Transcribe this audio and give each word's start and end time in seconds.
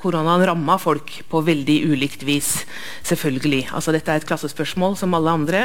Koronaen 0.00 0.46
ramma 0.48 0.78
folk 0.80 1.12
på 1.28 1.42
veldig 1.44 1.76
ulikt 1.92 2.24
vis. 2.24 2.64
selvfølgelig. 3.04 3.68
Altså, 3.76 3.92
dette 3.92 4.12
er 4.12 4.22
et 4.22 4.28
klassespørsmål 4.28 4.96
som 4.96 5.14
alle 5.14 5.30
andre. 5.30 5.60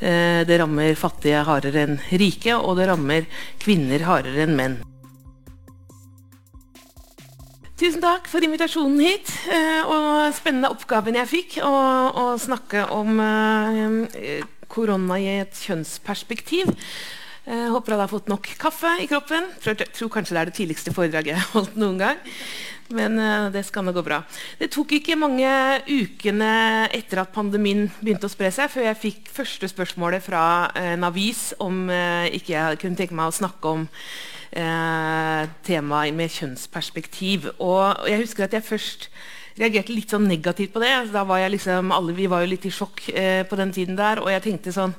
Eh, 0.00 0.44
det 0.44 0.60
rammer 0.60 0.94
fattige 0.94 1.44
hardere 1.44 1.86
enn 1.86 1.98
rike, 2.12 2.54
og 2.56 2.76
det 2.76 2.88
rammer 2.90 3.26
kvinner 3.62 4.04
hardere 4.04 4.44
enn 4.44 4.56
menn. 4.58 4.78
Tusen 7.78 8.02
takk 8.02 8.26
for 8.26 8.42
invitasjonen 8.42 8.98
hit, 9.06 9.30
eh, 9.54 9.86
og 9.86 10.34
spennende 10.34 10.72
oppgaven 10.74 11.14
jeg 11.20 11.30
fikk. 11.30 11.60
Å, 11.62 12.34
snakke 12.42 12.88
om 12.90 13.20
eh, 13.22 14.42
korona 14.68 15.18
i 15.22 15.28
et 15.44 15.54
kjønnsperspektiv. 15.64 16.74
Jeg 17.48 17.70
håper 17.72 17.94
alle 17.94 18.04
har 18.04 18.10
fått 18.10 18.26
nok 18.28 18.50
kaffe 18.60 18.90
i 19.00 19.06
kroppen. 19.08 19.46
Jeg 19.64 19.86
tror 19.96 20.10
kanskje 20.12 20.34
det 20.34 20.40
er 20.40 20.50
det 20.50 20.56
tidligste 20.58 20.92
foredraget 20.92 21.32
jeg 21.32 21.40
har 21.40 21.54
holdt 21.54 21.78
noen 21.80 22.02
gang. 22.02 22.18
Men 22.94 23.18
uh, 23.20 23.48
det 23.52 23.64
skal 23.68 23.84
nå 23.84 23.92
gå 23.96 24.02
bra. 24.04 24.22
Det 24.60 24.70
tok 24.72 24.94
ikke 24.98 25.18
mange 25.18 25.48
ukene 25.88 26.52
etter 26.94 27.22
at 27.22 27.34
pandemien 27.34 27.86
begynte 28.00 28.28
å 28.28 28.32
spre 28.32 28.50
seg, 28.54 28.70
før 28.72 28.88
jeg 28.88 29.02
fikk 29.02 29.32
første 29.34 29.68
spørsmålet 29.68 30.24
fra 30.24 30.42
en 30.78 31.04
avis 31.08 31.50
om 31.60 31.86
uh, 31.92 32.24
ikke 32.32 32.54
jeg 32.54 32.80
kunne 32.82 33.00
tenke 33.00 33.18
meg 33.18 33.28
å 33.28 33.38
snakke 33.40 33.74
om 33.74 33.84
uh, 33.88 35.42
temaet 35.68 36.16
med 36.16 36.32
kjønnsperspektiv. 36.32 37.50
Og, 37.58 38.08
jeg 38.08 38.24
husker 38.24 38.48
at 38.48 38.56
jeg 38.56 38.68
først 38.68 39.10
reagerte 39.58 39.92
litt 39.92 40.14
sånn 40.14 40.28
negativt 40.30 40.72
på 40.72 40.80
det. 40.80 40.94
Var 41.12 41.48
liksom, 41.52 41.92
alle, 41.92 42.16
Vi 42.16 42.28
var 42.30 42.44
jo 42.44 42.52
litt 42.54 42.64
i 42.68 42.72
sjokk 42.72 43.08
på 43.10 43.56
den 43.58 43.72
tiden 43.74 43.98
der, 43.98 44.22
og 44.22 44.30
jeg 44.30 44.44
tenkte 44.44 44.70
sånn 44.72 44.94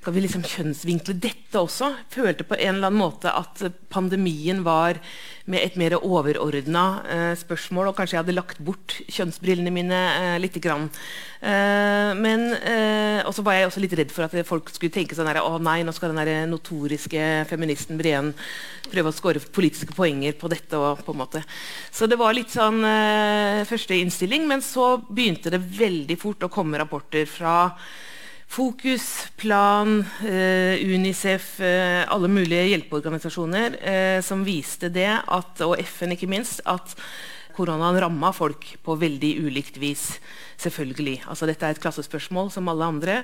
skal 0.00 0.14
vi 0.16 0.22
liksom 0.24 0.44
kjønnsvinkle 0.48 1.12
dette 1.20 1.60
også? 1.60 1.90
Følte 2.08 2.46
på 2.48 2.56
en 2.56 2.78
eller 2.78 2.88
annen 2.88 3.02
måte 3.02 3.28
at 3.36 3.60
pandemien 3.92 4.62
var 4.64 4.96
med 5.50 5.60
et 5.60 5.76
mer 5.76 5.98
overordna 5.98 6.84
eh, 7.04 7.32
spørsmål. 7.36 7.90
Og 7.90 7.98
kanskje 7.98 8.16
jeg 8.16 8.22
hadde 8.22 8.36
lagt 8.38 8.62
bort 8.64 8.96
kjønnsbrillene 9.12 9.74
mine 9.74 10.00
eh, 10.14 10.38
lite 10.40 10.64
grann. 10.64 10.88
Eh, 11.44 12.16
men 12.16 12.48
eh, 12.56 13.20
Og 13.28 13.36
så 13.36 13.44
var 13.44 13.58
jeg 13.58 13.68
også 13.68 13.84
litt 13.84 13.98
redd 14.00 14.16
for 14.16 14.24
at 14.24 14.48
folk 14.48 14.72
skulle 14.72 14.94
tenke 14.94 15.18
sånn 15.18 15.28
her, 15.28 15.42
å 15.44 15.60
nei, 15.60 15.82
nå 15.84 15.92
skal 15.92 16.14
den 16.14 16.24
der 16.24 16.48
notoriske 16.48 17.44
feministen 17.52 18.00
Breen 18.00 18.32
prøve 18.88 19.12
å 19.12 19.20
score 19.20 19.44
politiske 19.52 19.92
poenger 19.92 20.32
på 20.40 20.48
dette. 20.48 20.80
Og, 20.80 21.04
på 21.04 21.12
en 21.12 21.20
måte. 21.26 21.44
Så 21.92 22.08
det 22.08 22.16
var 22.16 22.32
litt 22.32 22.56
sånn 22.56 22.80
eh, 22.88 23.66
første 23.68 24.00
innstilling. 24.00 24.48
Men 24.48 24.64
så 24.64 24.94
begynte 25.10 25.52
det 25.52 25.60
veldig 25.60 26.16
fort 26.24 26.48
å 26.48 26.54
komme 26.56 26.80
rapporter 26.80 27.28
fra 27.28 27.74
Fokus, 28.50 29.30
Plan, 29.36 30.04
eh, 30.26 30.82
Unicef, 30.82 31.60
eh, 31.60 32.02
alle 32.12 32.26
mulige 32.28 32.64
hjelpeorganisasjoner 32.66 33.76
eh, 33.78 34.22
som 34.26 34.42
viste 34.42 34.90
det, 34.90 35.06
at, 35.22 35.62
og 35.62 35.78
FN 35.78 36.16
ikke 36.16 36.26
minst, 36.26 36.58
at 36.66 36.96
koronaen 37.54 38.00
ramma 38.02 38.32
folk 38.34 38.66
på 38.82 38.96
veldig 38.98 39.30
ulikt 39.46 39.78
vis. 39.78 40.18
Selvfølgelig. 40.58 41.20
Altså, 41.30 41.46
dette 41.46 41.62
er 41.62 41.78
et 41.78 41.82
klassespørsmål 41.84 42.50
som 42.50 42.66
alle 42.72 42.90
andre. 42.90 43.16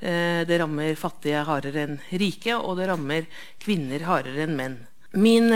Det 0.00 0.60
rammer 0.60 0.94
fattige 0.98 1.42
hardere 1.48 1.86
enn 1.86 1.98
rike, 2.12 2.54
og 2.54 2.76
det 2.78 2.88
rammer 2.90 3.26
kvinner 3.62 4.04
hardere 4.04 4.44
enn 4.44 4.56
menn. 4.58 4.76
Min 5.16 5.48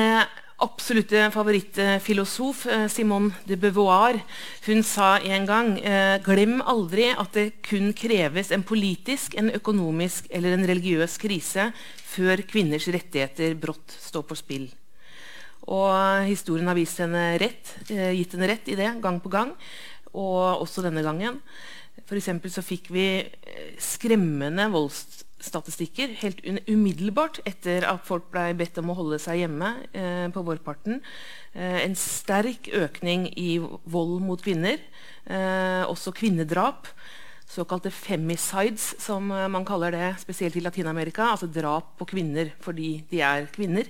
absolutte 0.58 1.28
favorittfilosof, 1.30 2.66
eh, 2.66 2.88
Simone 2.88 3.30
de 3.46 3.56
Beauvoir, 3.56 4.18
hun 4.66 4.82
sa 4.82 5.18
en 5.18 5.46
gang 5.46 5.76
eh, 5.78 6.18
Glem 6.24 6.58
aldri 6.66 7.12
at 7.14 7.36
det 7.36 7.62
kun 7.62 7.92
kreves 7.94 8.50
en 8.50 8.64
politisk, 8.66 9.36
en 9.38 9.52
økonomisk 9.54 10.26
eller 10.34 10.56
en 10.56 10.66
religiøs 10.66 11.14
krise 11.22 11.70
før 12.10 12.42
kvinners 12.48 12.88
rettigheter 12.90 13.54
brått 13.54 13.94
står 14.02 14.26
på 14.26 14.38
spill. 14.38 14.66
Og 15.68 16.26
historien 16.26 16.66
har 16.66 16.78
vist 16.78 16.98
henne 17.04 17.36
rett, 17.38 17.76
eh, 17.92 18.10
gitt 18.18 18.34
henne 18.34 18.50
rett 18.50 18.66
i 18.72 18.78
det 18.78 18.96
gang 19.02 19.22
på 19.22 19.30
gang, 19.30 19.54
og 20.10 20.64
også 20.64 20.82
denne 20.82 21.06
gangen. 21.06 21.38
For 22.08 22.18
så 22.18 22.62
fikk 22.64 22.88
vi 22.90 23.06
skremmende 23.78 24.64
volds 24.72 25.27
statistikker 25.44 26.12
helt 26.20 26.40
umiddelbart 26.68 27.40
etter 27.48 27.86
at 27.88 28.04
folk 28.06 28.28
ble 28.32 28.50
bedt 28.58 28.78
om 28.80 28.90
å 28.90 28.96
holde 28.98 29.20
seg 29.22 29.42
hjemme 29.44 29.70
eh, 29.92 30.26
på 30.34 30.42
vårparten. 30.46 31.00
Eh, 31.54 31.78
en 31.84 31.94
sterk 31.98 32.70
økning 32.74 33.28
i 33.38 33.58
vold 33.62 34.18
mot 34.24 34.42
kvinner. 34.42 34.80
Eh, 35.26 35.84
også 35.86 36.14
kvinnedrap. 36.16 36.90
Såkalte 37.48 37.92
femicides, 37.94 38.94
som 39.00 39.30
eh, 39.32 39.46
man 39.48 39.66
kaller 39.68 39.94
det 39.94 40.08
spesielt 40.24 40.58
i 40.58 40.64
Latin-Amerika. 40.64 41.30
Altså 41.32 41.50
drap 41.50 41.94
på 42.00 42.10
kvinner 42.16 42.52
fordi 42.64 42.98
de 43.10 43.22
er 43.24 43.48
kvinner. 43.54 43.88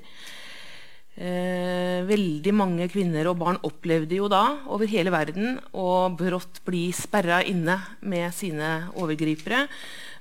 Eh, 1.19 2.05
veldig 2.07 2.53
mange 2.55 2.87
kvinner 2.93 3.27
og 3.27 3.41
barn 3.41 3.57
opplevde 3.67 4.21
jo 4.21 4.29
da 4.31 4.61
over 4.71 4.87
hele 4.87 5.11
verden 5.11 5.57
å 5.75 6.07
brått 6.15 6.61
bli 6.63 6.93
sperra 6.95 7.41
inne 7.43 7.75
med 8.07 8.31
sine 8.37 8.93
overgripere. 8.95 9.65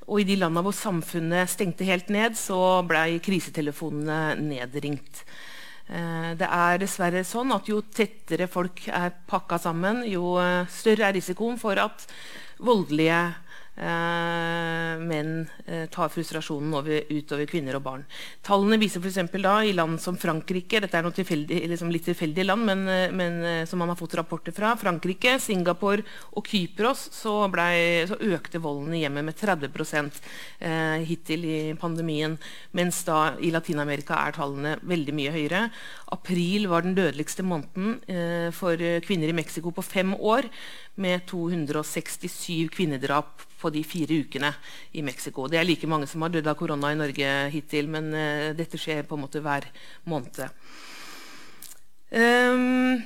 Og 0.08 0.22
i 0.22 0.28
de 0.28 0.38
landene 0.40 0.64
hvor 0.64 0.76
samfunnet 0.76 1.52
stengte 1.52 1.88
helt 1.88 2.10
ned, 2.14 2.38
så 2.40 2.82
ble 2.88 3.20
krisetelefonene 3.24 4.38
nedringt. 4.40 5.24
Eh, 5.88 6.32
det 6.40 6.48
er 6.48 6.80
dessverre 6.82 7.24
sånn 7.28 7.52
at 7.56 7.68
jo 7.68 7.82
tettere 7.82 8.48
folk 8.52 8.86
er 8.88 9.14
pakka 9.28 9.60
sammen, 9.64 10.06
jo 10.08 10.38
eh, 10.40 10.68
større 10.72 11.10
er 11.10 11.16
risikoen 11.16 11.60
for 11.60 11.80
at 11.80 12.08
voldelige 12.64 13.20
menn 13.78 15.48
eh, 15.66 15.86
tar 15.94 16.10
frustrasjonen 16.10 16.74
over, 16.80 17.04
utover 17.14 17.46
kvinner 17.50 17.78
og 17.78 17.84
barn. 17.86 18.06
Tallene 18.46 18.80
viser 18.82 19.04
f.eks. 19.04 19.20
i 19.70 19.74
land 19.76 20.02
som 20.02 20.18
Frankrike 20.18 20.82
Dette 20.82 20.98
er 20.98 21.06
noe 21.06 21.16
tilfeldig, 21.16 21.60
liksom 21.70 21.92
litt 21.94 22.08
tilfeldige 22.10 22.48
land, 22.48 22.66
men, 22.66 22.86
eh, 22.90 23.14
men, 23.14 23.68
som 23.70 23.80
man 23.82 23.92
har 23.94 24.00
fått 24.00 24.18
rapporter 24.18 24.56
fra. 24.56 24.74
Frankrike, 24.80 25.38
Singapore 25.44 26.06
og 26.34 26.50
Kypros 26.50 27.08
så, 27.14 27.36
ble, 27.54 27.70
så 28.10 28.18
økte 28.34 28.62
volden 28.64 28.96
i 28.98 29.04
hjemmet 29.04 29.28
med 29.28 29.38
30 29.38 29.70
eh, 30.60 31.06
hittil 31.08 31.46
i 31.46 31.60
pandemien. 31.80 32.38
Mens 32.78 33.04
da 33.08 33.36
i 33.38 33.54
Latin-Amerika 33.54 34.18
er 34.24 34.38
tallene 34.38 34.78
veldig 34.82 35.18
mye 35.18 35.36
høyere. 35.36 35.68
April 36.18 36.68
var 36.72 36.86
den 36.86 36.98
dødeligste 36.98 37.46
måneden 37.46 38.00
eh, 38.10 38.50
for 38.56 38.82
kvinner 39.06 39.30
i 39.30 39.38
Mexico 39.38 39.74
på 39.76 39.86
fem 39.86 40.16
år 40.18 40.50
med 40.98 41.28
267 41.30 42.72
kvinnedrap 42.74 43.46
på 43.58 43.72
de 43.74 43.84
fire 43.88 44.22
ukene 44.24 44.52
i 44.94 45.04
Mexico. 45.06 45.48
Det 45.50 45.60
er 45.60 45.68
like 45.68 45.90
mange 45.90 46.08
som 46.10 46.24
har 46.26 46.34
dødd 46.34 46.48
av 46.48 46.58
korona 46.60 46.94
i 46.94 47.00
Norge 47.00 47.34
hittil, 47.54 47.90
men 47.92 48.12
uh, 48.14 48.54
dette 48.58 48.80
skjer 48.80 49.08
på 49.08 49.18
en 49.18 49.26
måte 49.26 49.42
hver 49.44 49.68
måned. 50.10 50.44
Um, 52.12 53.02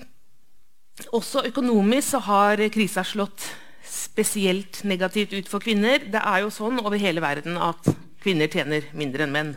også 1.16 1.48
økonomisk 1.50 2.12
så 2.14 2.22
har 2.28 2.62
krisa 2.74 3.04
slått 3.08 3.48
spesielt 3.92 4.84
negativt 4.88 5.34
ut 5.34 5.50
for 5.50 5.64
kvinner. 5.64 6.04
Det 6.12 6.22
er 6.22 6.44
jo 6.44 6.54
sånn 6.54 6.80
over 6.84 7.00
hele 7.02 7.24
verden 7.24 7.58
at 7.58 7.90
kvinner 8.22 8.52
tjener 8.52 8.86
mindre 8.98 9.26
enn 9.26 9.34
menn. 9.34 9.54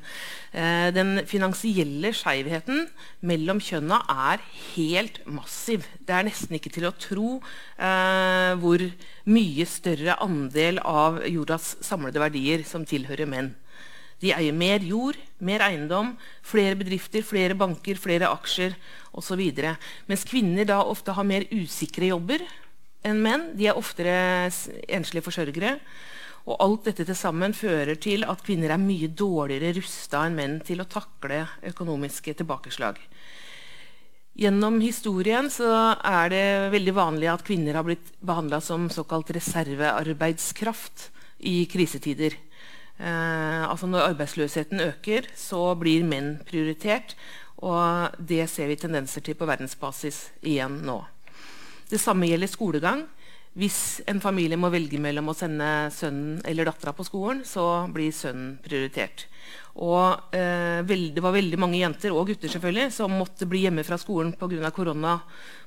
Eh, 0.55 0.89
den 0.95 1.19
finansielle 1.29 2.13
skeivheten 2.17 2.87
mellom 3.27 3.61
kjønna 3.63 4.01
er 4.31 4.45
helt 4.75 5.21
massiv. 5.27 5.87
Det 6.01 6.15
er 6.15 6.29
nesten 6.29 6.57
ikke 6.59 6.73
til 6.75 6.89
å 6.89 6.95
tro 6.95 7.29
eh, 7.39 8.53
hvor 8.63 8.85
mye 9.29 9.67
større 9.69 10.17
andel 10.25 10.81
av 10.81 11.21
jordas 11.27 11.75
samlede 11.85 12.23
verdier 12.23 12.65
som 12.69 12.87
tilhører 12.89 13.29
menn. 13.31 13.55
De 14.23 14.31
eier 14.33 14.55
mer 14.57 14.85
jord, 14.87 15.19
mer 15.45 15.61
eiendom, 15.67 16.15
flere 16.47 16.79
bedrifter, 16.81 17.25
flere 17.27 17.57
banker, 17.59 17.99
flere 18.01 18.31
aksjer 18.31 18.77
osv. 19.13 19.43
Mens 20.09 20.25
kvinner 20.29 20.69
da 20.71 20.81
ofte 20.87 21.13
har 21.17 21.27
mer 21.29 21.45
usikre 21.53 22.09
jobber 22.13 22.45
enn 23.05 23.21
menn. 23.21 23.51
De 23.59 23.69
er 23.69 23.77
oftere 23.77 24.15
enslige 24.89 25.27
forsørgere. 25.27 25.77
Og 26.45 26.61
alt 26.61 26.91
dette 26.91 27.07
til 27.09 27.17
sammen 27.17 27.55
fører 27.57 27.97
til 27.97 28.27
at 28.29 28.43
kvinner 28.45 28.75
er 28.75 28.81
mye 28.81 29.09
dårligere 29.09 29.79
rusta 29.79 30.27
enn 30.27 30.37
menn 30.37 30.59
til 30.65 30.83
å 30.83 30.89
takle 30.91 31.47
økonomiske 31.71 32.37
tilbakeslag. 32.41 32.99
Gjennom 34.35 34.81
historien 34.83 35.47
er 35.49 36.31
det 36.33 36.47
veldig 36.75 36.95
vanlig 36.97 37.31
at 37.31 37.45
kvinner 37.47 37.79
har 37.79 37.87
blitt 37.87 38.11
behandla 38.19 38.59
som 38.61 38.89
såkalt 38.91 39.31
reservearbeidskraft 39.37 41.09
i 41.47 41.63
krisetider. 41.71 42.35
Eh, 42.99 43.63
altså 43.65 43.87
når 43.87 44.11
arbeidsløsheten 44.11 44.83
øker, 44.83 45.31
så 45.39 45.73
blir 45.79 46.05
menn 46.07 46.35
prioritert. 46.47 47.15
Og 47.63 48.19
det 48.19 48.49
ser 48.51 48.69
vi 48.69 48.77
tendenser 48.77 49.23
til 49.25 49.39
på 49.39 49.47
verdensbasis 49.49 50.27
igjen 50.43 50.83
nå. 50.85 50.99
Det 51.89 52.01
samme 52.03 52.27
gjelder 52.27 52.51
skolegang. 52.51 53.07
Hvis 53.55 54.03
en 54.11 54.19
familie 54.19 54.59
må 54.59 54.67
velge 54.75 54.99
mellom 54.99 55.31
å 55.31 55.37
sende 55.39 55.87
sønnen 55.95 56.41
eller 56.49 56.67
dattera 56.67 56.95
på 56.97 57.07
skolen, 57.07 57.45
så 57.47 57.87
blir 57.95 58.11
sønnen 58.15 58.57
prioritert. 58.65 59.29
Og 59.79 60.35
eh, 60.35 60.83
Det 60.83 61.23
var 61.23 61.35
veldig 61.35 61.59
mange 61.63 61.79
jenter 61.79 62.15
og 62.15 62.29
gutter 62.33 62.51
selvfølgelig, 62.51 62.91
som 62.95 63.15
måtte 63.15 63.47
bli 63.47 63.65
hjemme 63.65 63.85
fra 63.87 63.99
skolen 63.99 64.35
pga. 64.39 64.71
korona 64.75 65.21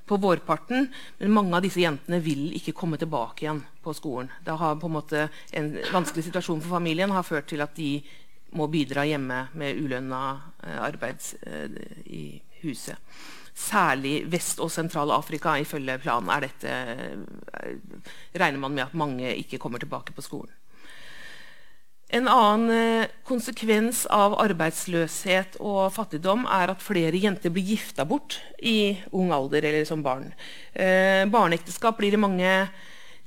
på 0.07 0.17
vårparten. 0.17 0.87
Men 1.19 1.31
mange 1.31 1.55
av 1.55 1.63
disse 1.63 1.79
jentene 1.79 2.19
vil 2.23 2.51
ikke 2.59 2.75
komme 2.75 2.99
tilbake 2.99 3.45
igjen 3.45 3.63
på 3.83 3.93
skolen. 3.93 4.29
Det 4.43 4.51
har 4.51 4.75
på 4.75 4.87
En 4.87 4.97
måte 4.99 5.29
en 5.51 5.77
vanskelig 5.93 6.23
situasjon 6.27 6.61
for 6.61 6.69
familien 6.79 7.11
har 7.11 7.23
ført 7.23 7.47
til 7.47 7.61
at 7.61 7.75
de 7.75 8.01
må 8.51 8.67
bidra 8.67 9.03
hjemme 9.05 9.47
med 9.53 9.79
ulønna 9.79 10.21
eh, 10.63 10.79
arbeid 10.79 11.19
eh, 11.43 11.71
i 12.05 12.41
huset. 12.63 12.97
Særlig 13.57 14.21
Vest- 14.31 14.61
og 14.61 14.71
Sentral-Afrika. 14.71 15.57
Ifølge 15.57 15.97
planen 16.03 16.29
er 16.33 16.45
dette, 16.45 16.77
regner 18.37 18.61
man 18.61 18.77
med 18.77 18.85
at 18.87 18.97
mange 18.97 19.33
ikke 19.35 19.59
kommer 19.61 19.81
tilbake 19.81 20.13
på 20.13 20.25
skolen. 20.25 20.53
En 22.07 22.27
annen 22.31 22.69
eh, 22.71 23.09
konsekvens 23.27 24.05
av 24.15 24.37
arbeidsløshet 24.39 25.57
og 25.59 25.89
fattigdom 25.91 26.45
er 26.47 26.71
at 26.71 26.83
flere 26.83 27.19
jenter 27.19 27.51
blir 27.51 27.73
gifta 27.73 28.05
bort 28.07 28.37
i 28.63 28.95
ung 29.11 29.33
alder 29.35 29.67
eller 29.67 29.83
som 29.89 30.05
barn. 30.05 30.29
Eh, 30.71 31.25
barneekteskap 31.27 31.99
blir 31.99 32.15
i 32.15 32.21
mange 32.21 32.53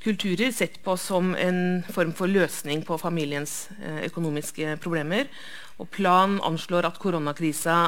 kulturer 0.00 0.48
sett 0.56 0.78
på 0.80 0.96
som 0.96 1.34
en 1.36 1.82
form 1.92 2.14
for 2.16 2.32
løsning 2.32 2.80
på 2.88 2.96
familiens 2.96 3.66
eh, 3.82 4.06
økonomiske 4.08 4.78
problemer. 4.80 5.28
Og 5.76 5.90
Plan 5.92 6.38
anslår 6.40 6.88
at 6.88 7.00
koronakrisa 7.02 7.82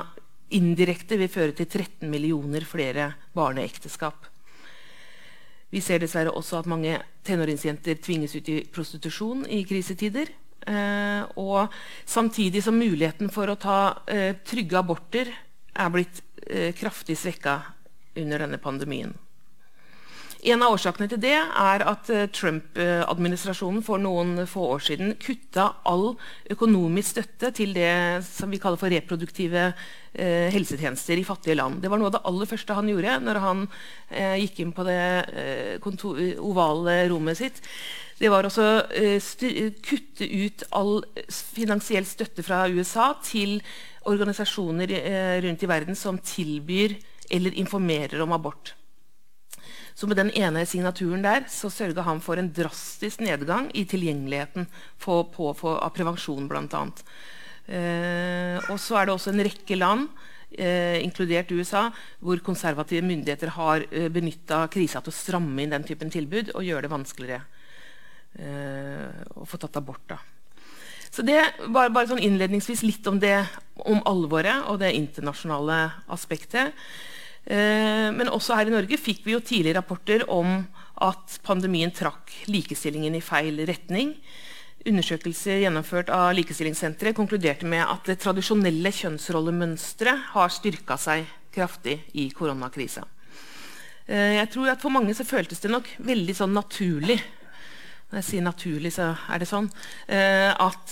indirekte 0.56 1.18
vil 1.20 1.30
føre 1.32 1.56
til 1.56 1.68
13 1.68 2.10
millioner 2.10 2.64
flere 2.68 3.12
barneekteskap. 3.36 4.28
Vi 5.72 5.80
ser 5.80 6.02
dessverre 6.02 6.34
også 6.36 6.60
at 6.60 6.68
mange 6.68 6.98
tenåringsjenter 7.24 8.00
tvinges 8.04 8.34
ut 8.36 8.48
i 8.52 8.58
prostitusjon 8.72 9.46
i 9.48 9.62
krisetider. 9.64 10.28
Eh, 10.68 11.22
og 11.40 11.72
samtidig 12.06 12.62
som 12.62 12.76
muligheten 12.78 13.32
for 13.32 13.50
å 13.50 13.58
ta 13.58 13.78
eh, 14.06 14.36
trygge 14.46 14.78
aborter 14.78 15.32
er 15.72 15.90
blitt 15.90 16.20
eh, 16.46 16.70
kraftig 16.76 17.16
svekka 17.18 17.56
under 18.20 18.44
denne 18.44 18.60
pandemien. 18.62 19.16
En 20.42 20.58
av 20.58 20.72
årsakene 20.74 21.06
til 21.06 21.20
det 21.22 21.36
er 21.38 21.84
at 21.86 22.08
eh, 22.10 22.24
Trump-administrasjonen 22.34 23.84
for 23.86 24.02
noen 24.02 24.40
få 24.50 24.64
år 24.74 24.80
siden 24.82 25.12
kutta 25.22 25.68
all 25.86 26.16
økonomisk 26.50 27.12
støtte 27.12 27.52
til 27.54 27.70
det 27.76 28.24
som 28.26 28.50
vi 28.50 28.58
kaller 28.58 28.80
for 28.80 28.90
reproduktive 28.90 29.68
eh, 29.68 30.48
helsetjenester 30.50 31.14
i 31.14 31.26
fattige 31.28 31.54
land. 31.60 31.78
Det 31.78 31.92
var 31.92 32.02
noe 32.02 32.10
av 32.10 32.16
det 32.16 32.24
aller 32.26 32.50
første 32.50 32.74
han 32.74 32.90
gjorde 32.90 33.20
når 33.22 33.40
han 33.44 33.62
eh, 34.10 34.34
gikk 34.42 34.58
inn 34.64 34.74
på 34.74 34.88
det 34.90 34.98
ovale 36.42 36.98
rommet 37.12 37.38
sitt 37.38 37.62
det 38.18 38.30
var 38.30 38.46
å 38.46 38.50
uh, 38.54 39.30
kutte 39.82 40.26
ut 40.26 40.62
all 40.78 41.00
finansiell 41.26 42.06
støtte 42.06 42.44
fra 42.46 42.68
USA 42.70 43.08
til 43.24 43.56
organisasjoner 44.06 44.94
rundt 45.42 45.64
i 45.64 45.70
verden 45.70 45.98
som 45.98 46.20
tilbyr 46.22 46.94
eller 47.34 47.58
informerer 47.58 48.22
om 48.22 48.34
abort. 48.36 48.76
Så 49.94 50.08
med 50.08 50.18
den 50.18 50.32
ene 50.38 50.64
signaturen 50.66 51.24
der 51.24 51.46
så 51.52 51.70
sørga 51.72 52.04
han 52.06 52.22
for 52.24 52.40
en 52.40 52.50
drastisk 52.54 53.20
nedgang 53.20 53.68
i 53.76 53.84
tilgjengeligheten 53.88 54.66
på, 55.02 55.22
på, 55.34 55.52
på, 55.58 55.76
av 55.76 55.92
prevensjon, 55.96 56.48
bl.a. 56.50 56.84
Eh, 57.62 58.58
og 58.72 58.78
så 58.80 58.98
er 58.98 59.08
det 59.08 59.16
også 59.16 59.34
en 59.34 59.44
rekke 59.46 59.78
land 59.78 60.08
Eh, 60.52 61.00
inkludert 61.00 61.52
USA, 61.52 61.86
hvor 62.20 62.36
konservative 62.44 63.00
myndigheter 63.06 63.54
har 63.54 63.86
eh, 63.88 64.10
benytta 64.12 64.66
krisa 64.68 65.00
til 65.00 65.08
å 65.08 65.16
stramme 65.16 65.64
inn 65.64 65.72
den 65.72 65.86
typen 65.86 66.12
tilbud 66.12 66.50
og 66.52 66.66
gjøre 66.66 66.84
det 66.84 66.90
vanskeligere 66.92 67.38
eh, 68.36 69.22
å 69.32 69.46
få 69.48 69.60
tatt 69.62 69.78
abort. 69.80 70.04
Da. 70.12 70.18
Så 71.08 71.24
det 71.24 71.40
var 71.72 71.88
bare 71.94 72.10
sånn 72.10 72.20
innledningsvis 72.20 72.84
litt 72.84 73.08
om 73.08 73.16
det, 73.22 73.38
om 73.80 74.04
alvoret 74.08 74.68
og 74.68 74.82
det 74.84 74.92
internasjonale 74.98 75.78
aspektet. 76.12 76.76
Eh, 77.44 78.08
men 78.14 78.30
også 78.30 78.54
her 78.54 78.70
i 78.70 78.74
Norge 78.74 78.98
fikk 79.00 79.24
vi 79.26 79.34
jo 79.34 79.42
tidlig 79.42 79.74
rapporter 79.74 80.22
om 80.30 80.60
at 81.02 81.38
pandemien 81.42 81.90
trakk 81.94 82.30
likestillingen 82.46 83.16
i 83.18 83.24
feil 83.24 83.58
retning. 83.66 84.14
Undersøkelser 84.86 85.62
gjennomført 85.62 86.10
av 86.10 86.32
Likestillingssenteret 86.34 87.16
konkluderte 87.18 87.66
med 87.70 87.82
at 87.86 88.06
det 88.06 88.20
tradisjonelle 88.22 88.90
kjønnsrollemønsteret 88.94 90.30
har 90.34 90.54
styrka 90.54 90.98
seg 90.98 91.26
kraftig 91.54 91.98
i 92.18 92.28
koronakrisa. 92.34 93.04
Eh, 94.06 94.38
jeg 94.38 94.50
tror 94.54 94.72
at 94.72 94.82
For 94.82 94.94
mange 94.94 95.14
så 95.14 95.26
føltes 95.26 95.62
det 95.62 95.70
nok 95.70 95.88
veldig 95.98 96.34
sånn 96.38 96.54
naturlig 96.54 97.20
når 98.12 98.18
jeg 98.20 98.26
sier 98.26 98.42
naturlig, 98.44 98.90
så 98.92 99.06
er 99.32 99.40
det 99.40 99.46
sånn 99.48 99.70
eh, 100.12 100.50
at 100.52 100.90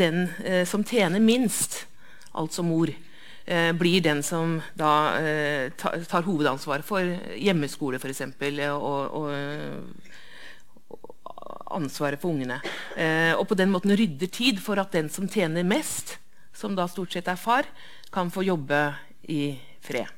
den 0.00 0.22
som 0.64 0.80
tjener 0.80 1.20
minst, 1.20 1.82
altså 2.32 2.64
mor, 2.64 2.88
eh, 3.48 3.72
blir 3.72 4.04
den 4.04 4.22
som 4.22 4.58
da 4.78 4.92
eh, 5.18 5.72
tar, 5.80 6.22
hovedansvaret 6.26 6.86
for 6.86 7.00
hjemmeskole, 7.34 8.00
f.eks., 8.00 8.22
og, 8.76 9.18
og, 9.18 9.28
ansvaret 11.68 12.20
for 12.20 12.32
ungene. 12.32 12.60
Eh, 12.96 13.32
og 13.36 13.46
på 13.48 13.56
den 13.58 13.72
måten 13.72 13.94
rydder 13.96 14.30
tid 14.32 14.60
for 14.62 14.80
at 14.80 14.94
den 14.96 15.10
som 15.12 15.28
tjener 15.28 15.66
mest, 15.66 16.16
som 16.56 16.76
da 16.76 16.88
stort 16.90 17.12
sett 17.14 17.28
er 17.28 17.40
far, 17.40 17.68
kan 18.12 18.32
få 18.32 18.46
jobbe 18.46 18.82
i 19.28 19.42
fred. 19.84 20.17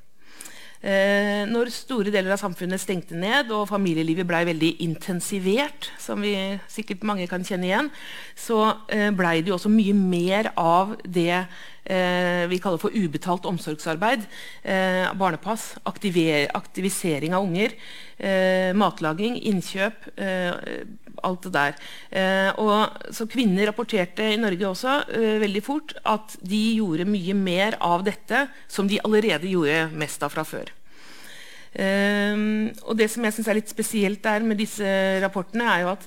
Eh, 0.80 1.42
når 1.44 1.68
store 1.74 2.08
deler 2.08 2.32
av 2.32 2.40
samfunnet 2.40 2.80
stengte 2.80 3.16
ned 3.18 3.50
og 3.52 3.66
familielivet 3.68 4.24
ble 4.24 4.38
veldig 4.48 4.70
intensivert, 4.80 5.90
som 6.00 6.24
vi 6.24 6.32
sikkert 6.72 7.04
mange 7.04 7.26
kan 7.28 7.44
kjenne 7.44 7.68
igjen, 7.68 7.90
så 8.32 8.62
eh, 8.88 9.10
blei 9.12 9.42
det 9.42 9.52
jo 9.52 9.58
også 9.58 9.72
mye 9.72 9.92
mer 9.98 10.48
av 10.56 10.94
det 11.04 11.34
eh, 11.36 12.46
vi 12.48 12.60
kaller 12.64 12.80
for 12.80 12.96
ubetalt 12.96 13.44
omsorgsarbeid. 13.50 14.24
Eh, 14.64 15.04
barnepass, 15.20 15.74
aktivisering 15.84 17.36
av 17.36 17.44
unger, 17.44 17.76
eh, 18.16 18.72
matlaging, 18.72 19.36
innkjøp. 19.52 20.08
Eh, 21.20 21.28
alt 21.28 21.42
det 21.46 21.52
der. 21.52 22.54
og, 22.58 23.12
så 23.14 23.26
Kvinner 23.30 23.68
rapporterte 23.68 24.32
i 24.32 24.40
Norge 24.40 24.66
også 24.68 25.04
veldig 25.40 25.62
fort 25.62 25.94
at 26.04 26.36
de 26.40 26.76
gjorde 26.80 27.06
mye 27.08 27.34
mer 27.34 27.76
av 27.80 28.04
dette 28.04 28.48
som 28.68 28.88
de 28.88 29.00
allerede 29.04 29.50
gjorde 29.50 29.90
mest 29.94 30.22
av 30.22 30.32
fra 30.32 30.44
før. 30.44 30.72
Eh, 31.72 32.36
og 32.82 32.96
Det 32.96 33.10
som 33.10 33.24
jeg 33.24 33.36
synes 33.36 33.48
er 33.48 33.58
litt 33.60 33.70
spesielt 33.72 34.22
der 34.22 34.42
med 34.42 34.58
disse 34.58 34.86
rapportene, 35.22 35.64
er 35.64 35.84
jo 35.84 35.92
at 35.94 36.06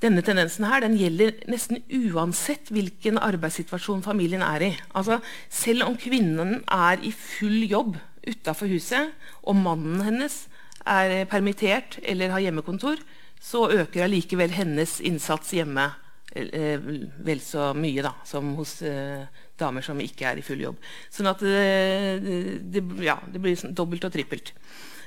denne 0.00 0.22
tendensen 0.22 0.64
her, 0.64 0.80
den 0.80 0.94
gjelder 0.94 1.40
nesten 1.50 1.82
uansett 1.90 2.70
hvilken 2.70 3.18
arbeidssituasjon 3.18 4.04
familien 4.04 4.44
er 4.46 4.62
i. 4.62 4.70
Altså, 4.94 5.18
selv 5.50 5.88
om 5.88 5.96
kvinnen 5.98 6.62
er 6.70 7.02
i 7.02 7.10
full 7.10 7.66
jobb 7.66 7.96
utafor 8.28 8.70
huset, 8.70 9.10
og 9.42 9.58
mannen 9.58 10.04
hennes 10.06 10.46
er 10.86 11.26
permittert 11.28 11.98
eller 12.06 12.30
har 12.30 12.44
hjemmekontor, 12.46 13.02
så 13.40 13.66
øker 13.70 14.04
allikevel 14.04 14.52
hennes 14.56 14.98
innsats 15.06 15.54
hjemme 15.56 15.86
eh, 16.34 16.78
vel 17.24 17.42
så 17.44 17.70
mye 17.76 18.04
da, 18.04 18.14
som 18.28 18.54
hos 18.58 18.80
eh, 18.86 19.26
damer 19.58 19.84
som 19.86 20.00
ikke 20.02 20.30
er 20.32 20.40
i 20.40 20.46
full 20.46 20.62
jobb. 20.62 20.80
Sånn 21.10 21.30
at 21.30 21.42
det, 21.42 22.58
det, 22.70 22.84
ja, 23.04 23.18
det 23.30 23.42
blir 23.42 23.58
sånn 23.58 23.76
dobbelt 23.78 24.06
og 24.08 24.14
trippelt 24.14 24.54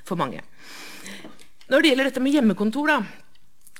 for 0.08 0.20
mange. 0.20 0.44
Når 1.72 1.84
det 1.84 1.92
gjelder 1.92 2.10
dette 2.10 2.24
med 2.24 2.36
hjemmekontor, 2.36 2.90
da, 2.92 2.98